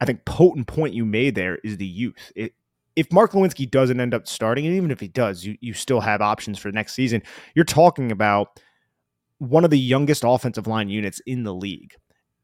I 0.00 0.04
think 0.04 0.24
potent 0.24 0.66
point 0.66 0.94
you 0.94 1.04
made 1.04 1.34
there 1.34 1.56
is 1.56 1.76
the 1.76 1.86
youth. 1.86 2.32
It, 2.34 2.54
if 2.96 3.12
Mark 3.12 3.32
Glowinski 3.32 3.70
doesn't 3.70 4.00
end 4.00 4.14
up 4.14 4.26
starting, 4.26 4.66
and 4.66 4.74
even 4.74 4.90
if 4.90 5.00
he 5.00 5.08
does, 5.08 5.44
you 5.44 5.56
you 5.60 5.74
still 5.74 6.00
have 6.00 6.20
options 6.20 6.58
for 6.58 6.70
next 6.72 6.94
season. 6.94 7.22
You're 7.54 7.64
talking 7.64 8.10
about 8.10 8.60
one 9.38 9.64
of 9.64 9.70
the 9.70 9.78
youngest 9.78 10.22
offensive 10.26 10.66
line 10.66 10.88
units 10.88 11.20
in 11.26 11.44
the 11.44 11.54
league 11.54 11.94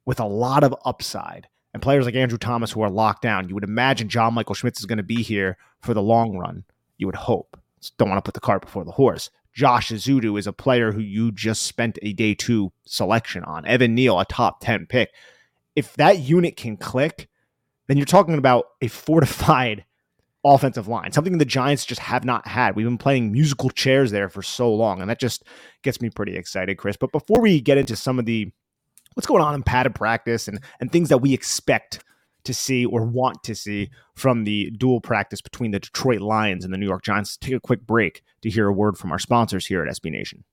with 0.04 0.20
a 0.20 0.26
lot 0.26 0.64
of 0.64 0.74
upside. 0.84 1.48
And 1.74 1.82
players 1.82 2.06
like 2.06 2.14
Andrew 2.14 2.38
Thomas 2.38 2.72
who 2.72 2.80
are 2.80 2.90
locked 2.90 3.20
down. 3.20 3.48
You 3.48 3.54
would 3.54 3.64
imagine 3.64 4.08
John 4.08 4.32
Michael 4.32 4.54
Schmitz 4.54 4.80
is 4.80 4.86
going 4.86 4.96
to 4.96 5.02
be 5.02 5.22
here 5.22 5.58
for 5.82 5.92
the 5.92 6.00
long 6.00 6.38
run. 6.38 6.64
You 6.96 7.06
would 7.06 7.16
hope. 7.16 7.60
Don't 7.98 8.08
want 8.08 8.16
to 8.16 8.26
put 8.26 8.32
the 8.32 8.40
cart 8.40 8.62
before 8.62 8.84
the 8.84 8.92
horse. 8.92 9.30
Josh 9.56 9.90
Ezeudu 9.90 10.38
is 10.38 10.46
a 10.46 10.52
player 10.52 10.92
who 10.92 11.00
you 11.00 11.32
just 11.32 11.62
spent 11.62 11.98
a 12.02 12.12
day 12.12 12.34
two 12.34 12.72
selection 12.84 13.42
on. 13.44 13.64
Evan 13.64 13.94
Neal, 13.94 14.20
a 14.20 14.26
top 14.26 14.60
10 14.60 14.84
pick. 14.86 15.10
If 15.74 15.94
that 15.94 16.18
unit 16.18 16.58
can 16.58 16.76
click, 16.76 17.28
then 17.86 17.96
you're 17.96 18.04
talking 18.04 18.36
about 18.36 18.66
a 18.82 18.88
fortified 18.88 19.85
offensive 20.54 20.88
line, 20.88 21.12
something 21.12 21.38
the 21.38 21.44
Giants 21.44 21.84
just 21.84 22.00
have 22.00 22.24
not 22.24 22.46
had. 22.46 22.76
We've 22.76 22.86
been 22.86 22.98
playing 22.98 23.32
musical 23.32 23.70
chairs 23.70 24.10
there 24.10 24.28
for 24.28 24.42
so 24.42 24.72
long, 24.72 25.00
and 25.00 25.10
that 25.10 25.20
just 25.20 25.44
gets 25.82 26.00
me 26.00 26.10
pretty 26.10 26.36
excited, 26.36 26.78
Chris. 26.78 26.96
But 26.96 27.12
before 27.12 27.40
we 27.40 27.60
get 27.60 27.78
into 27.78 27.96
some 27.96 28.18
of 28.18 28.26
the 28.26 28.50
what's 29.14 29.26
going 29.26 29.42
on 29.42 29.54
in 29.54 29.62
padded 29.62 29.94
practice 29.94 30.46
and 30.46 30.60
and 30.80 30.92
things 30.92 31.08
that 31.08 31.18
we 31.18 31.34
expect 31.34 32.04
to 32.44 32.54
see 32.54 32.84
or 32.84 33.04
want 33.04 33.42
to 33.42 33.54
see 33.54 33.90
from 34.14 34.44
the 34.44 34.70
dual 34.70 35.00
practice 35.00 35.40
between 35.40 35.72
the 35.72 35.80
Detroit 35.80 36.20
Lions 36.20 36.64
and 36.64 36.72
the 36.72 36.78
New 36.78 36.86
York 36.86 37.02
Giants, 37.02 37.36
take 37.36 37.54
a 37.54 37.60
quick 37.60 37.84
break 37.84 38.22
to 38.42 38.48
hear 38.48 38.68
a 38.68 38.72
word 38.72 38.96
from 38.96 39.10
our 39.10 39.18
sponsors 39.18 39.66
here 39.66 39.84
at 39.84 39.88
SB 39.88 40.12
Nation. 40.12 40.44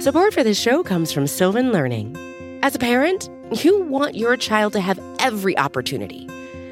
Support 0.00 0.34
for 0.34 0.44
this 0.44 0.60
show 0.60 0.84
comes 0.84 1.10
from 1.10 1.26
Sylvan 1.26 1.72
Learning. 1.72 2.16
As 2.62 2.76
a 2.76 2.78
parent, 2.78 3.28
you 3.62 3.82
want 3.82 4.14
your 4.14 4.36
child 4.36 4.72
to 4.74 4.80
have 4.80 5.00
every 5.18 5.58
opportunity 5.58 6.28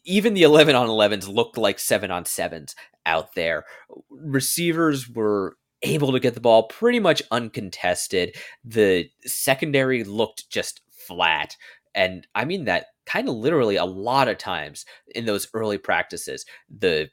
even 0.05 0.33
the 0.33 0.43
11 0.43 0.75
on 0.75 0.87
11s 0.87 1.27
looked 1.27 1.57
like 1.57 1.79
7 1.79 2.11
on 2.11 2.23
7s 2.23 2.73
out 3.05 3.33
there. 3.35 3.65
Receivers 4.09 5.09
were 5.09 5.57
able 5.83 6.11
to 6.11 6.19
get 6.19 6.33
the 6.33 6.39
ball 6.41 6.63
pretty 6.63 6.99
much 6.99 7.21
uncontested. 7.31 8.35
The 8.63 9.09
secondary 9.25 10.03
looked 10.03 10.49
just 10.49 10.81
flat. 10.91 11.55
And 11.95 12.27
I 12.35 12.45
mean 12.45 12.65
that 12.65 12.87
kind 13.05 13.29
of 13.29 13.35
literally 13.35 13.75
a 13.75 13.85
lot 13.85 14.27
of 14.27 14.37
times 14.37 14.85
in 15.13 15.25
those 15.25 15.47
early 15.53 15.77
practices. 15.77 16.45
The 16.75 17.09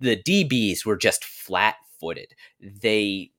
the 0.00 0.16
DBs 0.16 0.84
were 0.84 0.96
just 0.96 1.24
flat 1.24 1.76
footed. 2.00 2.34
They 2.60 3.32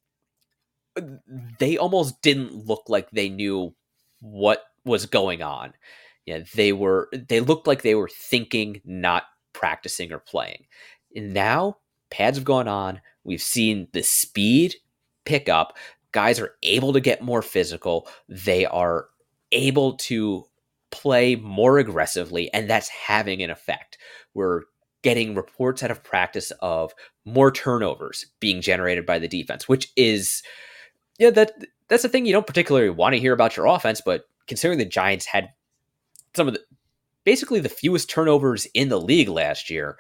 they 1.59 1.77
almost 1.77 2.21
didn't 2.21 2.65
look 2.65 2.83
like 2.87 3.09
they 3.11 3.29
knew 3.29 3.73
what 4.21 4.63
was 4.85 5.05
going 5.05 5.41
on. 5.41 5.73
Yeah, 6.25 6.39
they 6.55 6.73
were 6.73 7.09
they 7.29 7.39
looked 7.39 7.67
like 7.67 7.81
they 7.81 7.95
were 7.95 8.09
thinking, 8.09 8.81
not 8.85 9.23
practicing 9.53 10.11
or 10.11 10.19
playing. 10.19 10.65
And 11.15 11.33
now 11.33 11.77
pads 12.09 12.37
have 12.37 12.45
gone 12.45 12.67
on. 12.67 13.01
We've 13.25 13.41
seen 13.41 13.87
the 13.91 14.03
speed 14.03 14.75
pick 15.25 15.49
up. 15.49 15.77
Guys 16.11 16.39
are 16.39 16.55
able 16.63 16.93
to 16.93 17.01
get 17.01 17.21
more 17.21 17.41
physical. 17.41 18.07
They 18.29 18.65
are 18.65 19.07
able 19.51 19.97
to 19.97 20.45
play 20.91 21.35
more 21.35 21.77
aggressively, 21.77 22.53
and 22.53 22.69
that's 22.69 22.87
having 22.87 23.41
an 23.41 23.49
effect. 23.49 23.97
We're 24.33 24.61
getting 25.01 25.35
reports 25.35 25.83
out 25.83 25.91
of 25.91 26.03
practice 26.03 26.51
of 26.61 26.93
more 27.25 27.51
turnovers 27.51 28.25
being 28.39 28.61
generated 28.61 29.05
by 29.05 29.19
the 29.19 29.27
defense, 29.27 29.67
which 29.67 29.91
is 29.95 30.41
yeah, 31.19 31.29
that 31.31 31.53
that's 31.87 32.03
the 32.03 32.09
thing 32.09 32.25
you 32.25 32.33
don't 32.33 32.47
particularly 32.47 32.89
want 32.89 33.13
to 33.13 33.19
hear 33.19 33.33
about 33.33 33.55
your 33.55 33.67
offense, 33.67 34.01
but 34.03 34.23
considering 34.47 34.79
the 34.79 34.85
Giants 34.85 35.25
had 35.25 35.49
some 36.33 36.47
of 36.47 36.53
the 36.53 36.61
basically 37.23 37.59
the 37.59 37.69
fewest 37.69 38.09
turnovers 38.09 38.67
in 38.73 38.89
the 38.89 38.99
league 38.99 39.29
last 39.29 39.69
year, 39.69 39.97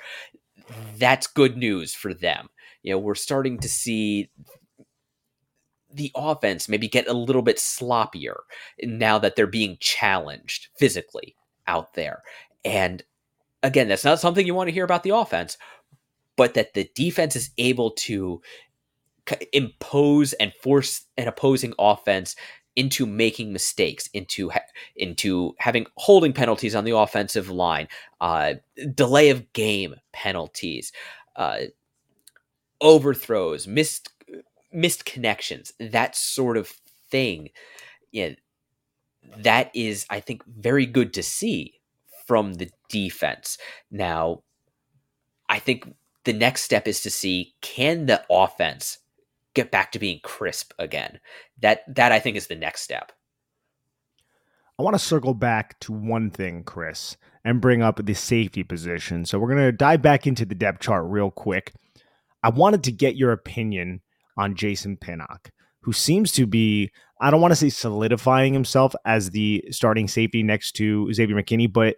that's 0.97 1.27
good 1.27 1.57
news 1.57 1.93
for 1.93 2.13
them. 2.13 2.47
You 2.85 2.91
know, 2.93 2.99
we're 2.99 3.15
starting 3.15 3.57
to 3.59 3.67
see 3.67 4.29
the 5.91 6.11
offense 6.15 6.69
maybe 6.69 6.87
get 6.87 7.07
a 7.07 7.13
little 7.13 7.41
bit 7.41 7.57
sloppier 7.57 8.35
now 8.83 9.17
that 9.17 9.35
they're 9.35 9.47
being 9.47 9.77
challenged 9.79 10.67
physically 10.77 11.35
out 11.65 11.95
there. 11.95 12.21
And 12.63 13.03
again, 13.63 13.87
that's 13.87 14.05
not 14.05 14.19
something 14.19 14.45
you 14.45 14.53
want 14.53 14.67
to 14.67 14.73
hear 14.73 14.85
about 14.85 15.01
the 15.01 15.15
offense, 15.15 15.57
but 16.35 16.53
that 16.53 16.75
the 16.75 16.87
defense 16.93 17.35
is 17.35 17.49
able 17.57 17.91
to 17.91 18.41
impose 19.51 20.33
and 20.33 20.53
force 20.61 21.05
an 21.17 21.27
opposing 21.27 21.73
offense 21.79 22.35
into 22.75 23.07
making 23.07 23.51
mistakes, 23.51 24.07
into 24.13 24.49
ha- 24.49 24.59
into 24.95 25.55
having 25.57 25.87
holding 25.95 26.33
penalties 26.33 26.75
on 26.75 26.83
the 26.83 26.95
offensive 26.95 27.49
line, 27.49 27.87
uh, 28.21 28.53
delay 28.93 29.29
of 29.29 29.51
game 29.53 29.95
penalties, 30.13 30.91
uh, 31.35 31.61
overthrows, 32.81 33.67
missed 33.67 34.09
missed 34.71 35.05
connections, 35.05 35.71
that 35.79 36.15
sort 36.15 36.57
of 36.57 36.67
thing. 37.09 37.49
Yeah, 38.11 38.31
that 39.37 39.71
is, 39.73 40.05
I 40.09 40.19
think, 40.19 40.43
very 40.45 40.85
good 40.85 41.13
to 41.13 41.23
see 41.23 41.79
from 42.27 42.55
the 42.55 42.69
defense. 42.89 43.57
Now, 43.91 44.43
I 45.49 45.59
think 45.59 45.93
the 46.23 46.33
next 46.33 46.63
step 46.63 46.87
is 46.87 47.01
to 47.01 47.09
see 47.09 47.53
can 47.61 48.07
the 48.07 48.23
offense 48.29 48.99
get 49.53 49.71
back 49.71 49.91
to 49.93 49.99
being 49.99 50.19
crisp 50.23 50.73
again. 50.77 51.19
That 51.61 51.83
that 51.95 52.11
I 52.11 52.19
think 52.19 52.37
is 52.37 52.47
the 52.47 52.55
next 52.55 52.81
step. 52.81 53.11
I 54.77 54.83
want 54.83 54.95
to 54.95 54.99
circle 54.99 55.33
back 55.33 55.79
to 55.81 55.93
one 55.93 56.29
thing, 56.29 56.63
Chris, 56.63 57.15
and 57.45 57.61
bring 57.61 57.81
up 57.81 58.05
the 58.05 58.13
safety 58.13 58.61
position. 58.61 59.25
So 59.25 59.39
we're 59.39 59.53
going 59.53 59.65
to 59.65 59.71
dive 59.71 60.01
back 60.01 60.27
into 60.27 60.45
the 60.45 60.55
depth 60.55 60.81
chart 60.81 61.05
real 61.07 61.31
quick. 61.31 61.73
I 62.45 62.49
wanted 62.49 62.83
to 62.83 62.91
get 62.91 63.15
your 63.15 63.31
opinion 63.31 64.01
on 64.37 64.55
Jason 64.55 64.97
Pinnock, 64.97 65.51
who 65.81 65.91
seems 65.91 66.31
to 66.33 66.45
be, 66.45 66.91
I 67.19 67.31
don't 67.31 67.41
want 67.41 67.51
to 67.51 67.55
say 67.55 67.69
solidifying 67.69 68.53
himself 68.53 68.95
as 69.05 69.31
the 69.31 69.65
starting 69.71 70.07
safety 70.07 70.43
next 70.43 70.73
to 70.73 71.11
Xavier 71.13 71.35
McKinney, 71.35 71.71
but 71.71 71.95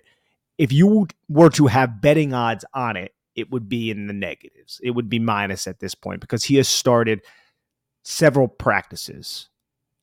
if 0.57 0.71
you 0.71 1.07
were 1.29 1.49
to 1.51 1.67
have 1.67 2.01
betting 2.01 2.33
odds 2.33 2.65
on 2.73 2.95
it, 2.97 3.13
it 3.36 3.51
would 3.51 3.69
be 3.69 3.91
in 3.91 4.07
the 4.07 4.13
negatives. 4.13 4.79
It 4.81 4.91
would 4.91 5.10
be 5.10 5.19
minus 5.19 5.67
at 5.67 5.79
this 5.79 5.93
point 5.93 6.21
because 6.21 6.43
he 6.43 6.55
has 6.55 6.67
started– 6.67 7.21
several 8.07 8.47
practices 8.47 9.49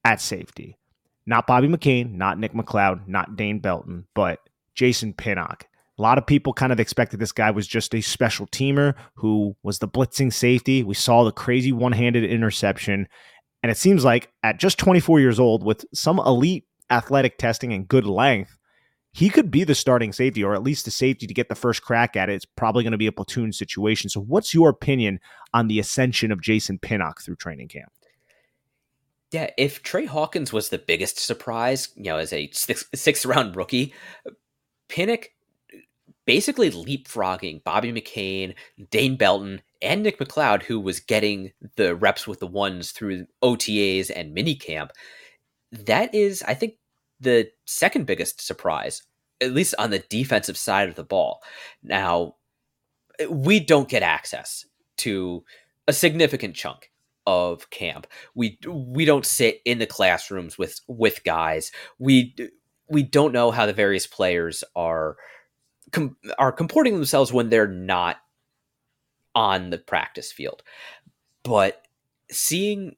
at 0.05 0.21
safety. 0.21 0.77
Not 1.25 1.47
Bobby 1.47 1.69
McCain, 1.69 2.13
not 2.13 2.39
Nick 2.39 2.53
McCloud, 2.53 3.09
not 3.09 3.35
Dane 3.35 3.61
Belton, 3.61 4.07
but 4.15 4.41
Jason 4.75 5.15
Pinnock. 5.15 5.67
A 5.99 6.03
lot 6.03 6.19
of 6.19 6.27
people 6.27 6.53
kind 6.53 6.73
of 6.73 6.81
expected 6.81 7.21
this 7.21 7.33
guy 7.33 7.51
was 7.51 7.67
just 7.67 7.95
a 7.95 8.01
special 8.01 8.47
teamer 8.49 8.95
who 9.15 9.57
was 9.63 9.79
the 9.79 9.89
blitzing 9.89 10.33
safety. 10.33 10.83
We 10.83 10.95
saw 10.95 11.25
the 11.25 11.33
crazy 11.33 11.73
one 11.73 11.93
handed 11.93 12.25
interception. 12.25 13.07
And 13.63 13.71
it 13.71 13.79
seems 13.79 14.05
like 14.05 14.33
at 14.43 14.59
just 14.59 14.79
24 14.79 15.21
years 15.21 15.39
old, 15.39 15.65
with 15.65 15.85
some 15.95 16.19
elite 16.19 16.65
athletic 16.91 17.39
testing 17.39 17.73
and 17.73 17.87
good 17.87 18.07
length, 18.07 18.59
he 19.13 19.31
could 19.31 19.51
be 19.51 19.63
the 19.63 19.77
starting 19.77 20.13
safety 20.13 20.43
or 20.43 20.55
at 20.55 20.63
least 20.65 20.85
the 20.85 20.91
safety 20.91 21.29
to 21.29 21.33
get 21.33 21.49
the 21.49 21.55
first 21.55 21.83
crack 21.83 22.17
at 22.17 22.29
it. 22.29 22.35
It's 22.35 22.45
probably 22.45 22.83
going 22.83 22.93
to 22.93 22.99
be 22.99 23.07
a 23.07 23.13
platoon 23.13 23.53
situation. 23.53 24.11
So, 24.11 24.21
what's 24.21 24.53
your 24.53 24.69
opinion 24.69 25.21
on 25.55 25.69
the 25.69 25.79
ascension 25.79 26.33
of 26.33 26.43
Jason 26.43 26.81
Pinnock 26.81 27.23
through 27.23 27.37
training 27.37 27.69
camp? 27.69 27.93
Yeah, 29.31 29.51
if 29.57 29.83
Trey 29.83 30.07
Hawkins 30.07 30.53
was 30.53 30.69
the 30.69 30.79
biggest 30.79 31.19
surprise, 31.19 31.89
you 31.95 32.05
know, 32.05 32.19
as 32.19 32.33
a 32.33 32.51
six, 32.53 32.85
sixth 32.95 33.25
round 33.25 33.55
rookie, 33.55 33.95
Pinnock 34.89 35.31
basically 36.27 36.71
leapfrogging 36.71 37.63
Bobby 37.65 37.93
McCain, 37.93 38.55
Dane 38.91 39.17
Belton, 39.17 39.63
and 39.83 40.03
Nick 40.03 40.19
McCloud, 40.19 40.63
who 40.63 40.81
was 40.81 41.01
getting 41.01 41.53
the 41.77 41.95
reps 41.95 42.27
with 42.27 42.41
the 42.41 42.47
ones 42.47 42.93
through 42.93 43.27
OTAs 43.43 44.11
and 44.15 44.37
minicamp. 44.37 44.91
That 45.73 46.15
is, 46.15 46.43
I 46.47 46.55
think, 46.55 46.75
the 47.21 47.51
second 47.67 48.07
biggest 48.07 48.41
surprise, 48.41 49.03
at 49.41 49.53
least 49.53 49.75
on 49.79 49.91
the 49.91 49.99
defensive 49.99 50.57
side 50.57 50.89
of 50.89 50.95
the 50.95 51.05
ball. 51.05 51.43
Now, 51.83 52.37
we 53.29 53.61
don't 53.61 53.89
get 53.89 54.03
access 54.03 54.65
to 54.99 55.45
a 55.87 55.93
significant 55.93 56.55
chunk 56.55 56.91
of 57.27 57.71
camp. 57.71 58.07
We 58.35 58.59
we 58.69 59.05
don't 59.05 59.25
sit 59.25 59.61
in 59.65 59.79
the 59.79 59.87
classrooms 59.87 60.59
with 60.59 60.81
with 60.89 61.25
guys. 61.25 61.71
We 61.99 62.35
we 62.89 63.03
don't 63.03 63.33
know 63.33 63.51
how 63.51 63.67
the 63.67 63.73
various 63.73 64.07
players 64.07 64.63
are 64.77 65.17
com- 65.95 66.17
are 66.39 66.53
comporting 66.53 66.95
themselves 66.95 67.33
when 67.33 67.49
they're 67.49 67.67
not 67.67 68.19
on 69.35 69.71
the 69.71 69.79
practice 69.79 70.31
field. 70.31 70.63
But 71.43 71.83
seeing 72.31 72.97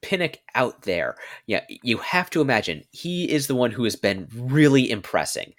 Pinnock 0.00 0.38
out 0.54 0.82
there, 0.82 1.16
yeah, 1.46 1.64
you 1.68 1.98
have 1.98 2.30
to 2.30 2.40
imagine 2.40 2.84
he 2.90 3.30
is 3.30 3.46
the 3.46 3.54
one 3.54 3.70
who 3.70 3.84
has 3.84 3.96
been 3.96 4.28
really 4.34 4.90
impressing 4.90 5.54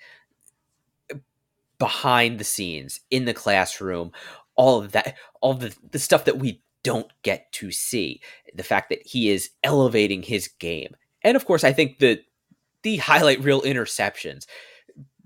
behind 1.77 2.39
the 2.39 2.43
scenes 2.43 3.01
in 3.11 3.25
the 3.25 3.33
classroom. 3.33 4.11
All 4.55 4.81
of 4.81 4.91
that, 4.91 5.15
all 5.41 5.53
the, 5.53 5.75
the 5.91 5.99
stuff 5.99 6.25
that 6.25 6.39
we 6.39 6.61
don't 6.83 7.11
get 7.23 7.51
to 7.53 7.71
see. 7.71 8.21
The 8.53 8.63
fact 8.63 8.89
that 8.89 9.05
he 9.05 9.29
is 9.29 9.49
elevating 9.63 10.21
his 10.21 10.47
game. 10.47 10.95
And 11.23 11.35
of 11.35 11.45
course, 11.45 11.63
I 11.63 11.73
think 11.73 11.99
that 11.99 12.19
the 12.83 12.97
highlight 12.97 13.41
reel 13.41 13.61
interceptions, 13.61 14.45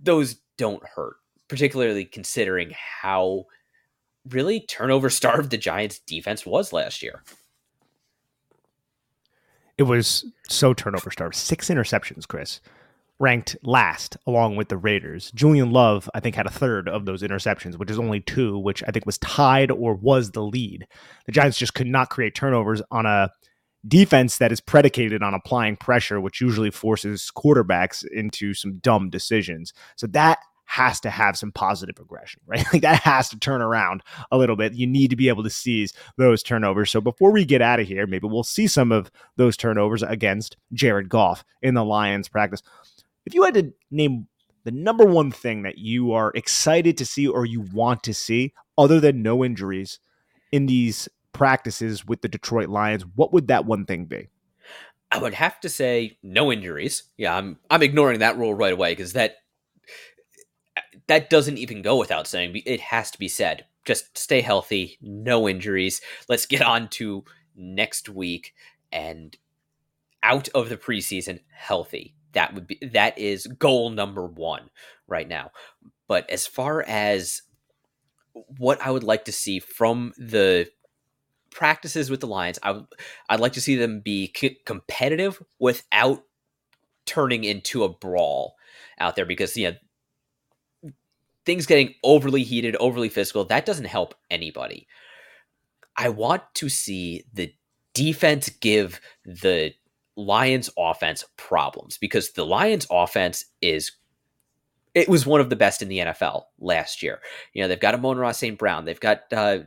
those 0.01 0.37
don't 0.57 0.83
hurt, 0.95 1.17
particularly 1.47 2.05
considering 2.05 2.73
how 3.01 3.45
really 4.29 4.59
turnover 4.59 5.09
starved 5.09 5.51
the 5.51 5.57
Giants 5.57 5.99
defense 5.99 6.45
was 6.45 6.73
last 6.73 7.01
year. 7.01 7.23
It 9.77 9.83
was 9.83 10.25
so 10.49 10.73
turnover 10.73 11.11
starved. 11.11 11.35
Six 11.35 11.69
interceptions, 11.69 12.27
Chris, 12.27 12.61
ranked 13.19 13.55
last 13.63 14.17
along 14.25 14.55
with 14.55 14.69
the 14.69 14.77
Raiders. 14.77 15.31
Julian 15.33 15.71
Love, 15.71 16.09
I 16.13 16.19
think, 16.19 16.35
had 16.35 16.47
a 16.47 16.51
third 16.51 16.89
of 16.89 17.05
those 17.05 17.21
interceptions, 17.21 17.77
which 17.77 17.91
is 17.91 17.99
only 17.99 18.19
two, 18.19 18.57
which 18.57 18.83
I 18.87 18.91
think 18.91 19.05
was 19.05 19.17
tied 19.19 19.71
or 19.71 19.93
was 19.95 20.31
the 20.31 20.43
lead. 20.43 20.87
The 21.25 21.31
Giants 21.31 21.57
just 21.57 21.73
could 21.73 21.87
not 21.87 22.09
create 22.09 22.35
turnovers 22.35 22.81
on 22.91 23.05
a 23.05 23.31
defense 23.87 24.37
that 24.39 24.51
is 24.51 24.59
predicated 24.59 25.23
on 25.23 25.33
applying 25.33 25.77
pressure, 25.77 26.19
which 26.19 26.41
usually 26.41 26.71
forces 26.71 27.31
quarterbacks 27.35 28.05
into 28.05 28.53
some 28.53 28.79
dumb 28.79 29.09
decisions. 29.09 29.73
So 29.95 30.07
that 30.07 30.39
has 30.67 30.99
to 30.99 31.09
have 31.09 31.37
some 31.37 31.51
positive 31.51 31.97
aggression, 31.97 32.41
right? 32.45 32.63
Like 32.73 32.81
that 32.81 33.01
has 33.03 33.29
to 33.29 33.39
turn 33.39 33.61
around 33.61 34.03
a 34.31 34.37
little 34.37 34.57
bit. 34.57 34.73
You 34.73 34.85
need 34.85 35.09
to 35.09 35.15
be 35.15 35.29
able 35.29 35.43
to 35.43 35.49
seize 35.49 35.93
those 36.17 36.43
turnovers. 36.43 36.91
So 36.91 37.01
before 37.01 37.31
we 37.31 37.45
get 37.45 37.61
out 37.61 37.79
of 37.79 37.87
here, 37.87 38.05
maybe 38.05 38.27
we'll 38.27 38.43
see 38.43 38.67
some 38.67 38.91
of 38.91 39.09
those 39.37 39.55
turnovers 39.55 40.03
against 40.03 40.57
Jared 40.73 41.09
Goff 41.09 41.45
in 41.61 41.73
the 41.73 41.85
Lions 41.85 42.27
practice. 42.27 42.61
If 43.25 43.33
you 43.33 43.43
had 43.43 43.53
to 43.55 43.73
name 43.89 44.27
the 44.65 44.71
number 44.71 45.05
one 45.05 45.31
thing 45.31 45.63
that 45.63 45.77
you 45.77 46.11
are 46.11 46.31
excited 46.35 46.97
to 46.97 47.05
see 47.05 47.27
or 47.27 47.45
you 47.45 47.61
want 47.61 48.03
to 48.03 48.13
see, 48.13 48.53
other 48.77 48.99
than 48.99 49.23
no 49.23 49.43
injuries 49.43 49.99
in 50.51 50.65
these 50.65 51.07
practices 51.31 52.05
with 52.05 52.21
the 52.21 52.27
Detroit 52.27 52.67
Lions, 52.67 53.05
what 53.15 53.31
would 53.31 53.47
that 53.47 53.65
one 53.65 53.85
thing 53.85 54.05
be? 54.05 54.27
I 55.09 55.19
would 55.19 55.33
have 55.33 55.61
to 55.61 55.69
say 55.69 56.17
no 56.21 56.51
injuries. 56.51 57.03
Yeah, 57.15 57.35
I'm 57.35 57.57
I'm 57.69 57.81
ignoring 57.81 58.19
that 58.19 58.37
rule 58.37 58.53
right 58.53 58.73
away 58.73 58.91
because 58.91 59.13
that 59.13 59.37
that 61.07 61.29
doesn't 61.29 61.57
even 61.57 61.81
go 61.81 61.97
without 61.97 62.27
saying. 62.27 62.61
It 62.65 62.81
has 62.81 63.11
to 63.11 63.19
be 63.19 63.27
said. 63.27 63.65
Just 63.85 64.17
stay 64.17 64.41
healthy, 64.41 64.97
no 65.01 65.47
injuries. 65.47 66.01
Let's 66.27 66.45
get 66.45 66.61
on 66.61 66.89
to 66.89 67.23
next 67.55 68.09
week 68.09 68.53
and 68.91 69.35
out 70.23 70.49
of 70.49 70.69
the 70.69 70.77
preseason 70.77 71.39
healthy. 71.49 72.13
That 72.33 72.53
would 72.53 72.67
be 72.67 72.79
that 72.91 73.17
is 73.17 73.47
goal 73.47 73.89
number 73.89 74.27
1 74.27 74.69
right 75.07 75.27
now. 75.27 75.51
But 76.07 76.29
as 76.29 76.45
far 76.45 76.83
as 76.83 77.41
what 78.57 78.81
I 78.81 78.91
would 78.91 79.03
like 79.03 79.25
to 79.25 79.31
see 79.31 79.59
from 79.59 80.13
the 80.17 80.67
practices 81.49 82.09
with 82.09 82.19
the 82.19 82.27
Lions, 82.27 82.59
I 82.61 82.71
would 82.71 82.85
I'd 83.29 83.39
like 83.39 83.53
to 83.53 83.61
see 83.61 83.75
them 83.75 84.01
be 84.01 84.31
c- 84.35 84.59
competitive 84.65 85.41
without 85.59 86.23
turning 87.05 87.45
into 87.45 87.85
a 87.85 87.89
brawl 87.89 88.55
out 88.99 89.15
there 89.15 89.25
because 89.25 89.55
you 89.55 89.71
know 89.71 89.77
things 91.47 91.65
getting 91.65 91.95
overly 92.03 92.43
heated, 92.43 92.75
overly 92.75 93.09
physical, 93.09 93.45
that 93.45 93.65
doesn't 93.65 93.85
help 93.85 94.13
anybody. 94.29 94.85
I 95.95 96.09
want 96.09 96.43
to 96.55 96.67
see 96.67 97.23
the 97.33 97.51
defense 97.93 98.49
give 98.49 98.99
the 99.25 99.73
Lions 100.17 100.69
offense 100.77 101.23
problems 101.37 101.97
because 101.97 102.33
the 102.33 102.45
Lions 102.45 102.85
offense 102.91 103.45
is 103.61 103.93
it 104.93 105.07
was 105.07 105.25
one 105.25 105.39
of 105.39 105.49
the 105.49 105.55
best 105.55 105.81
in 105.81 105.87
the 105.87 105.99
NFL 105.99 106.43
last 106.59 107.01
year. 107.01 107.19
You 107.53 107.61
know, 107.61 107.69
they've 107.69 107.79
got 107.79 107.95
Amon-Ra 107.95 108.33
St. 108.33 108.59
Brown, 108.59 108.83
they've 108.83 108.99
got 108.99 109.21
uh, 109.31 109.59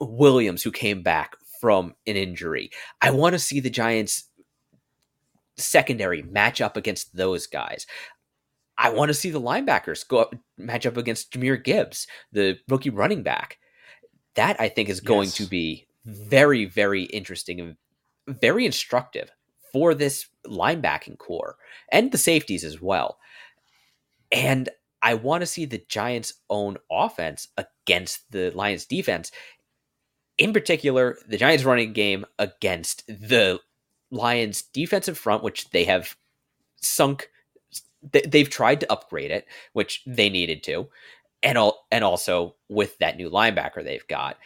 Williams 0.00 0.62
who 0.62 0.72
came 0.72 1.02
back 1.02 1.36
from 1.60 1.94
an 2.06 2.16
injury. 2.16 2.70
I 3.02 3.10
want 3.10 3.34
to 3.34 3.38
see 3.38 3.60
the 3.60 3.70
Giants 3.70 4.24
secondary 5.58 6.22
match 6.22 6.60
up 6.60 6.76
against 6.76 7.14
those 7.14 7.46
guys. 7.46 7.86
I 8.78 8.90
want 8.90 9.08
to 9.08 9.14
see 9.14 9.30
the 9.30 9.40
linebackers 9.40 10.06
go 10.06 10.18
up 10.18 10.34
match 10.58 10.86
up 10.86 10.96
against 10.96 11.32
Jahmyr 11.32 11.62
Gibbs, 11.62 12.06
the 12.32 12.58
rookie 12.68 12.90
running 12.90 13.22
back. 13.22 13.58
That 14.34 14.60
I 14.60 14.68
think 14.68 14.88
is 14.88 15.00
going 15.00 15.28
yes. 15.28 15.36
to 15.36 15.46
be 15.46 15.86
mm-hmm. 16.06 16.28
very, 16.28 16.64
very 16.66 17.04
interesting 17.04 17.60
and 17.60 17.76
very 18.28 18.66
instructive 18.66 19.30
for 19.72 19.94
this 19.94 20.26
linebacking 20.46 21.18
corps 21.18 21.56
and 21.90 22.12
the 22.12 22.18
safeties 22.18 22.64
as 22.64 22.80
well. 22.80 23.18
And 24.30 24.68
I 25.02 25.14
want 25.14 25.42
to 25.42 25.46
see 25.46 25.64
the 25.64 25.84
Giants' 25.88 26.34
own 26.50 26.78
offense 26.90 27.48
against 27.56 28.30
the 28.30 28.50
Lions' 28.50 28.86
defense. 28.86 29.30
In 30.38 30.52
particular, 30.52 31.16
the 31.28 31.36
Giants' 31.36 31.64
running 31.64 31.92
game 31.92 32.26
against 32.38 33.06
the 33.06 33.60
Lions' 34.10 34.62
defensive 34.62 35.16
front, 35.16 35.42
which 35.42 35.70
they 35.70 35.84
have 35.84 36.16
sunk 36.82 37.30
they've 38.12 38.50
tried 38.50 38.80
to 38.80 38.92
upgrade 38.92 39.30
it, 39.30 39.46
which 39.72 40.02
they 40.06 40.28
needed 40.28 40.62
to, 40.64 40.88
and 41.42 41.58
all 41.58 41.86
and 41.90 42.04
also 42.04 42.56
with 42.68 42.98
that 42.98 43.16
new 43.16 43.30
linebacker 43.30 43.82
they've 43.84 44.06
got, 44.06 44.36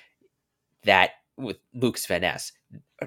that 0.85 1.11
with 1.37 1.59
Lucas 1.75 2.07
Van 2.07 2.23
Ness. 2.23 2.53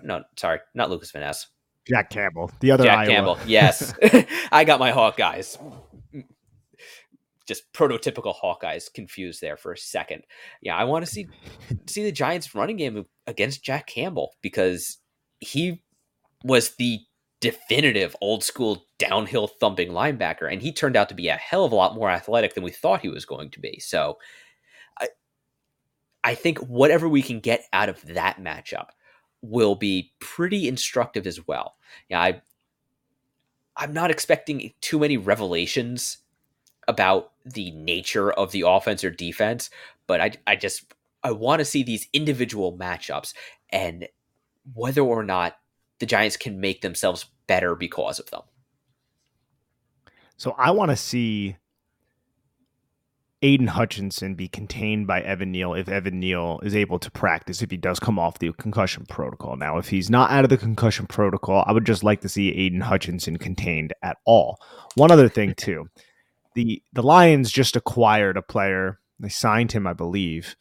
No, 0.01 0.23
sorry, 0.37 0.59
not 0.73 0.89
Lucas 0.89 1.11
Van 1.11 1.21
Ness. 1.21 1.47
Jack 1.87 2.09
Campbell, 2.09 2.49
the 2.59 2.71
other 2.71 2.85
Jack 2.85 2.99
Iowa. 2.99 3.11
Campbell. 3.11 3.37
Yes, 3.45 3.93
I 4.51 4.63
got 4.63 4.79
my 4.79 4.91
Hawkeyes. 4.91 5.57
Just 7.45 7.71
prototypical 7.73 8.33
Hawkeyes 8.33 8.93
confused 8.93 9.41
there 9.41 9.57
for 9.57 9.73
a 9.73 9.77
second. 9.77 10.23
Yeah, 10.61 10.77
I 10.77 10.85
want 10.85 11.05
to 11.05 11.11
see 11.11 11.27
see 11.87 12.03
the 12.03 12.11
Giants 12.11 12.55
running 12.55 12.77
game 12.77 13.05
against 13.27 13.63
Jack 13.63 13.87
Campbell 13.87 14.35
because 14.41 14.99
he 15.41 15.83
was 16.43 16.75
the 16.75 17.01
definitive 17.43 18.15
old 18.21 18.41
school 18.41 18.85
downhill 18.97 19.47
thumping 19.47 19.89
linebacker, 19.89 20.49
and 20.49 20.61
he 20.61 20.71
turned 20.71 20.95
out 20.95 21.09
to 21.09 21.15
be 21.15 21.27
a 21.27 21.35
hell 21.35 21.65
of 21.65 21.73
a 21.73 21.75
lot 21.75 21.93
more 21.93 22.09
athletic 22.09 22.53
than 22.53 22.63
we 22.63 22.71
thought 22.71 23.01
he 23.01 23.09
was 23.09 23.25
going 23.25 23.51
to 23.51 23.59
be. 23.59 23.81
So, 23.81 24.17
I, 24.97 25.09
I 26.23 26.35
think 26.35 26.59
whatever 26.59 27.09
we 27.09 27.21
can 27.21 27.41
get 27.41 27.65
out 27.73 27.89
of 27.89 28.01
that 28.03 28.41
matchup 28.41 28.87
will 29.41 29.75
be 29.75 30.13
pretty 30.19 30.69
instructive 30.69 31.27
as 31.27 31.45
well. 31.45 31.75
Yeah, 32.07 32.21
I, 32.21 32.41
I'm 33.75 33.91
not 33.91 34.09
expecting 34.09 34.71
too 34.79 34.99
many 34.99 35.17
revelations 35.17 36.19
about 36.87 37.33
the 37.43 37.71
nature 37.71 38.31
of 38.31 38.53
the 38.53 38.63
offense 38.65 39.03
or 39.03 39.09
defense, 39.09 39.69
but 40.07 40.21
I, 40.21 40.31
I 40.47 40.55
just 40.55 40.93
I 41.23 41.31
want 41.31 41.59
to 41.59 41.65
see 41.65 41.83
these 41.83 42.07
individual 42.13 42.77
matchups 42.77 43.33
and 43.69 44.07
whether 44.73 45.01
or 45.01 45.23
not 45.23 45.57
the 45.99 46.05
Giants 46.05 46.37
can 46.37 46.59
make 46.59 46.81
themselves 46.81 47.25
better 47.47 47.75
because 47.75 48.19
of 48.19 48.29
them. 48.29 48.41
So 50.37 50.55
I 50.57 50.71
want 50.71 50.91
to 50.91 50.97
see 50.97 51.57
Aidan 53.43 53.67
Hutchinson 53.67 54.35
be 54.35 54.47
contained 54.47 55.05
by 55.05 55.21
Evan 55.21 55.51
Neal 55.51 55.73
if 55.73 55.89
Evan 55.89 56.19
Neal 56.19 56.61
is 56.63 56.73
able 56.75 56.97
to 56.99 57.11
practice 57.11 57.61
if 57.61 57.69
he 57.69 57.77
does 57.77 57.99
come 57.99 58.17
off 58.17 58.39
the 58.39 58.53
concussion 58.53 59.05
protocol. 59.05 59.57
Now, 59.57 59.77
if 59.77 59.89
he's 59.89 60.09
not 60.09 60.31
out 60.31 60.45
of 60.45 60.49
the 60.49 60.57
concussion 60.57 61.07
protocol, 61.07 61.63
I 61.67 61.73
would 61.73 61.85
just 61.85 62.03
like 62.03 62.21
to 62.21 62.29
see 62.29 62.53
Aidan 62.53 62.81
Hutchinson 62.81 63.37
contained 63.37 63.93
at 64.01 64.17
all. 64.25 64.59
One 64.95 65.11
other 65.11 65.27
thing 65.27 65.53
too, 65.57 65.89
the 66.55 66.81
the 66.93 67.03
Lions 67.03 67.51
just 67.51 67.75
acquired 67.75 68.37
a 68.37 68.41
player. 68.41 68.99
They 69.19 69.29
signed 69.29 69.73
him, 69.73 69.85
I 69.85 69.93
believe, 69.93 70.55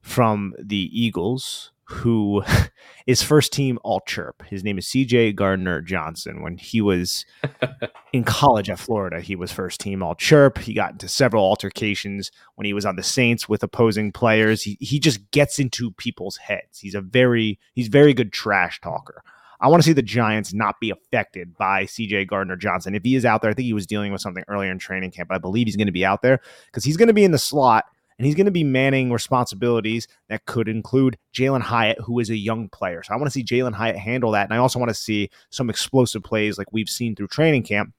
from 0.00 0.54
the 0.58 0.90
Eagles 0.92 1.70
who 1.86 2.42
is 3.06 3.22
first 3.22 3.52
team 3.52 3.78
all 3.82 4.00
chirp. 4.00 4.42
His 4.46 4.64
name 4.64 4.78
is 4.78 4.86
CJ 4.86 5.36
Gardner 5.36 5.80
Johnson. 5.80 6.42
When 6.42 6.58
he 6.58 6.80
was 6.80 7.24
in 8.12 8.24
college 8.24 8.68
at 8.68 8.78
Florida, 8.78 9.20
he 9.20 9.36
was 9.36 9.52
first 9.52 9.80
team 9.80 10.02
all 10.02 10.14
chirp. 10.14 10.58
He 10.58 10.74
got 10.74 10.92
into 10.92 11.08
several 11.08 11.44
altercations 11.44 12.30
when 12.56 12.64
he 12.64 12.72
was 12.72 12.84
on 12.84 12.96
the 12.96 13.02
Saints 13.02 13.48
with 13.48 13.62
opposing 13.62 14.12
players. 14.12 14.62
He 14.62 14.76
he 14.80 14.98
just 14.98 15.30
gets 15.30 15.58
into 15.58 15.92
people's 15.92 16.36
heads. 16.36 16.80
He's 16.80 16.94
a 16.94 17.00
very 17.00 17.58
he's 17.74 17.88
very 17.88 18.12
good 18.12 18.32
trash 18.32 18.80
talker. 18.80 19.22
I 19.60 19.68
want 19.68 19.82
to 19.82 19.86
see 19.86 19.94
the 19.94 20.02
Giants 20.02 20.52
not 20.52 20.80
be 20.80 20.90
affected 20.90 21.56
by 21.56 21.84
CJ 21.84 22.28
Gardner 22.28 22.56
Johnson. 22.56 22.94
If 22.94 23.04
he 23.04 23.14
is 23.14 23.24
out 23.24 23.40
there, 23.40 23.50
I 23.50 23.54
think 23.54 23.64
he 23.64 23.72
was 23.72 23.86
dealing 23.86 24.12
with 24.12 24.20
something 24.20 24.44
earlier 24.48 24.70
in 24.70 24.78
training 24.78 25.12
camp, 25.12 25.28
but 25.28 25.36
I 25.36 25.38
believe 25.38 25.66
he's 25.66 25.76
going 25.76 25.86
to 25.86 25.92
be 25.92 26.04
out 26.04 26.20
there 26.20 26.40
because 26.66 26.84
he's 26.84 26.98
going 26.98 27.08
to 27.08 27.14
be 27.14 27.24
in 27.24 27.30
the 27.30 27.38
slot 27.38 27.86
and 28.18 28.26
he's 28.26 28.34
going 28.34 28.46
to 28.46 28.52
be 28.52 28.64
manning 28.64 29.12
responsibilities 29.12 30.08
that 30.28 30.46
could 30.46 30.68
include 30.68 31.18
Jalin 31.34 31.60
Hyatt, 31.60 31.98
who 32.00 32.18
is 32.18 32.30
a 32.30 32.36
young 32.36 32.68
player. 32.68 33.02
So 33.02 33.12
I 33.12 33.16
want 33.16 33.26
to 33.26 33.30
see 33.30 33.44
Jalin 33.44 33.74
Hyatt 33.74 33.96
handle 33.96 34.30
that. 34.32 34.44
And 34.44 34.54
I 34.54 34.58
also 34.58 34.78
want 34.78 34.88
to 34.88 34.94
see 34.94 35.30
some 35.50 35.68
explosive 35.68 36.22
plays 36.22 36.56
like 36.56 36.72
we've 36.72 36.88
seen 36.88 37.14
through 37.14 37.28
training 37.28 37.64
camp 37.64 37.92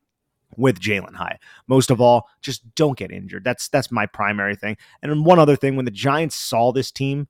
with 0.55 0.79
Jalin 0.79 1.15
Hyatt. 1.15 1.39
Most 1.67 1.91
of 1.91 2.01
all, 2.01 2.27
just 2.41 2.63
don't 2.75 2.97
get 2.97 3.11
injured. 3.11 3.43
That's 3.43 3.67
that's 3.67 3.91
my 3.91 4.05
primary 4.05 4.55
thing. 4.55 4.77
And 5.01 5.25
one 5.25 5.39
other 5.39 5.55
thing, 5.55 5.75
when 5.75 5.85
the 5.85 5.91
Giants 5.91 6.35
saw 6.35 6.71
this 6.71 6.91
team 6.91 7.27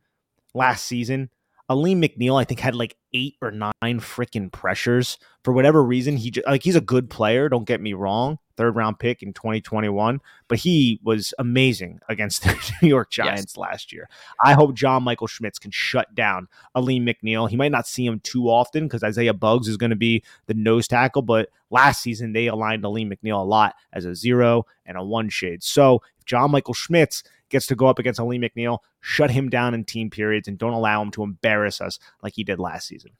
last 0.54 0.86
season, 0.86 1.30
Alim 1.69 2.01
McNeill, 2.01 2.39
I 2.39 2.45
think, 2.45 2.62
had 2.62 2.75
like 2.75 2.95
eight 3.13 3.36
or 3.41 3.51
nine 3.51 3.73
freaking 3.99 4.51
pressures 4.51 5.17
for 5.43 5.51
whatever 5.51 5.84
reason. 5.84 6.15
He 6.15 6.32
just, 6.32 6.47
like 6.47 6.63
he's 6.63 6.75
a 6.77 6.82
good 6.82 7.10
player. 7.10 7.49
Don't 7.49 7.67
get 7.67 7.82
me 7.82 7.93
wrong, 7.93 8.39
third 8.56 8.75
round 8.75 8.99
pick 8.99 9.21
in 9.21 9.34
2021, 9.34 10.21
but 10.47 10.60
he 10.60 11.01
was 11.03 11.34
amazing 11.39 11.99
against 12.08 12.43
the 12.43 12.58
New 12.82 12.88
York 12.88 13.12
Giants 13.12 13.53
yes. 13.53 13.58
last 13.58 13.91
year. 13.91 14.08
I 14.43 14.53
hope 14.53 14.75
John 14.75 15.03
Michael 15.03 15.27
Schmitz 15.27 15.60
can 15.60 15.71
shut 15.71 16.15
down 16.15 16.47
Alim 16.73 17.06
McNeill. 17.06 17.49
He 17.49 17.58
might 17.58 17.71
not 17.71 17.88
see 17.88 18.06
him 18.06 18.21
too 18.21 18.45
often 18.45 18.86
because 18.86 19.03
Isaiah 19.03 19.34
Buggs 19.34 19.67
is 19.67 19.75
going 19.77 19.89
to 19.89 19.97
be 19.97 20.23
the 20.45 20.53
nose 20.53 20.88
tackle, 20.88 21.21
but 21.21 21.49
last 21.69 22.01
season 22.01 22.32
they 22.32 22.47
aligned 22.47 22.86
Alim 22.86 23.10
McNeill 23.10 23.41
a 23.41 23.45
lot 23.45 23.75
as 23.91 24.06
a 24.06 24.15
zero 24.15 24.65
and 24.86 24.97
a 24.97 25.03
one 25.03 25.27
shade. 25.27 25.63
So 25.63 26.01
if 26.17 26.23
John 26.25 26.51
Michael 26.51 26.73
Schmitz 26.73 27.23
gets 27.49 27.67
to 27.67 27.75
go 27.75 27.88
up 27.88 27.99
against 27.99 28.19
Alim 28.19 28.41
McNeill, 28.41 28.79
shut 29.01 29.31
him 29.31 29.49
down 29.49 29.73
in 29.73 29.83
team 29.83 30.10
periods, 30.10 30.47
and 30.47 30.57
don't 30.57 30.73
allow 30.73 31.01
him 31.01 31.12
to 31.12 31.23
embarrass 31.23 31.81
us 31.81 31.99
like 32.21 32.33
he 32.36 32.43
did 32.43 32.60
last 32.60 32.88
season. 32.88 33.12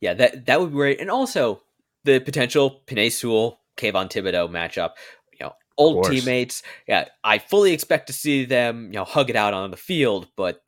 Yeah, 0.00 0.14
that 0.14 0.46
that 0.46 0.60
would 0.60 0.70
be 0.70 0.74
great. 0.74 1.00
And 1.00 1.10
also 1.10 1.62
the 2.04 2.18
potential 2.20 2.82
Penei 2.86 3.10
Sewell, 3.10 3.60
Kayvon 3.76 4.10
Thibodeaux 4.10 4.50
matchup. 4.50 4.92
You 5.32 5.46
know, 5.46 5.54
old 5.76 6.04
teammates. 6.04 6.62
Yeah, 6.86 7.06
I 7.22 7.38
fully 7.38 7.72
expect 7.72 8.08
to 8.08 8.12
see 8.12 8.44
them, 8.44 8.86
you 8.86 8.98
know, 8.98 9.04
hug 9.04 9.30
it 9.30 9.36
out 9.36 9.54
on 9.54 9.70
the 9.70 9.76
field, 9.76 10.28
but 10.36 10.62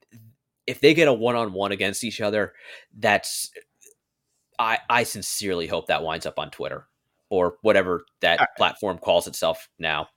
if 0.66 0.80
they 0.80 0.94
get 0.94 1.08
a 1.08 1.12
one 1.12 1.36
on 1.36 1.52
one 1.52 1.72
against 1.72 2.04
each 2.04 2.20
other, 2.20 2.54
that's 2.96 3.50
I 4.58 4.78
I 4.88 5.02
sincerely 5.04 5.66
hope 5.66 5.88
that 5.88 6.02
winds 6.02 6.26
up 6.26 6.38
on 6.38 6.50
Twitter 6.50 6.86
or 7.28 7.56
whatever 7.62 8.06
that 8.20 8.56
platform 8.56 8.98
calls 8.98 9.26
itself 9.26 9.68
now. 9.78 10.08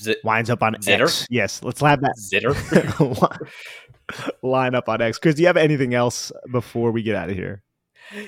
Z- 0.00 0.16
winds 0.24 0.50
up 0.50 0.62
on 0.62 0.74
Zitter. 0.76 1.02
X. 1.02 1.26
Yes, 1.30 1.62
let's 1.62 1.80
have 1.80 2.00
that 2.00 2.16
Zitter 2.18 3.48
line 4.42 4.74
up 4.74 4.88
on 4.88 5.00
X. 5.00 5.18
Chris, 5.18 5.34
do 5.34 5.42
you 5.42 5.46
have 5.46 5.56
anything 5.56 5.94
else 5.94 6.32
before 6.50 6.90
we 6.90 7.02
get 7.02 7.16
out 7.16 7.30
of 7.30 7.36
here? 7.36 7.62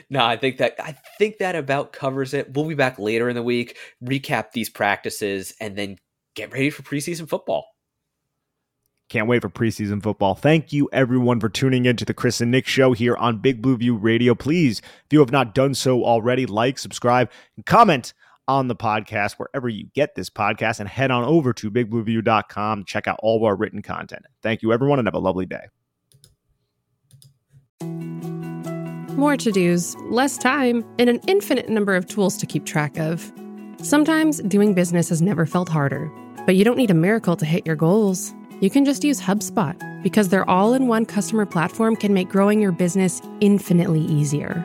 No, 0.09 0.25
I 0.25 0.37
think 0.37 0.59
that 0.59 0.75
I 0.79 0.97
think 1.19 1.39
that 1.39 1.55
about 1.55 1.93
covers 1.93 2.33
it. 2.35 2.55
We'll 2.55 2.67
be 2.67 2.75
back 2.75 2.99
later 2.99 3.29
in 3.29 3.35
the 3.35 3.43
week, 3.43 3.77
recap 4.03 4.53
these 4.53 4.71
practices, 4.71 5.55
and 5.61 5.77
then 5.77 5.99
get 6.35 6.53
ready 6.53 6.71
for 6.71 6.83
preseason 6.83 7.29
football. 7.29 7.67
Can't 9.09 9.29
wait 9.29 9.43
for 9.43 9.49
preseason 9.49 10.03
football. 10.03 10.35
Thank 10.35 10.73
you, 10.73 10.89
everyone, 10.93 11.39
for 11.39 11.49
tuning 11.49 11.85
in 11.85 11.97
to 11.99 12.05
the 12.05 12.15
Chris 12.15 12.41
and 12.41 12.51
Nick 12.51 12.67
show 12.67 12.93
here 12.93 13.17
on 13.17 13.39
Big 13.39 13.63
Blue 13.63 13.77
View 13.77 13.97
Radio. 13.97 14.35
Please, 14.35 14.81
if 14.81 15.13
you 15.13 15.21
have 15.21 15.31
not 15.31 15.55
done 15.55 15.75
so 15.75 16.05
already, 16.05 16.45
like, 16.45 16.77
subscribe, 16.77 17.31
and 17.57 17.65
comment 17.65 18.15
on 18.49 18.69
the 18.69 18.77
podcast 18.77 19.35
wherever 19.35 19.69
you 19.69 19.87
get 19.95 20.15
this 20.15 20.31
podcast 20.31 20.81
and 20.81 20.89
head 20.89 21.11
on 21.11 21.25
over 21.25 21.53
to 21.53 21.71
bigblueview.com 21.71 22.85
check 22.85 23.09
out 23.09 23.19
all 23.23 23.37
of 23.37 23.43
our 23.43 23.57
written 23.57 23.83
content. 23.83 24.25
Thank 24.43 24.63
you 24.63 24.73
everyone 24.73 24.99
and 24.99 25.07
have 25.07 25.15
a 25.15 25.19
lovely 25.19 25.47
day. 25.47 25.65
More 29.17 29.37
to-dos, 29.37 29.97
less 30.11 30.37
time, 30.37 30.85
and 30.99 31.09
an 31.09 31.21
infinite 31.27 31.71
number 31.71 31.95
of 31.95 32.07
tools 32.07 32.37
to 32.37 32.45
keep 32.45 32.67
track 32.67 32.99
of. 32.99 33.33
Sometimes 33.83 34.43
doing 34.43 34.75
business 34.75 35.09
has 35.09 35.23
never 35.23 35.47
felt 35.47 35.71
harder, 35.71 36.13
but 36.45 36.55
you 36.55 36.65
don't 36.65 36.77
need 36.77 36.91
a 36.91 36.95
miracle 36.95 37.35
to 37.37 37.47
hit 37.47 37.67
your 37.67 37.77
goals. 37.77 38.35
You 38.61 38.69
can 38.69 38.85
just 38.85 39.05
use 39.05 39.21
HubSpot 39.21 40.03
because 40.03 40.29
their 40.29 40.49
all-in-one 40.49 41.07
customer 41.07 41.47
platform 41.47 41.97
can 41.97 42.13
make 42.13 42.29
growing 42.29 42.61
your 42.61 42.73
business 42.73 43.23
infinitely 43.41 44.03
easier. 44.03 44.65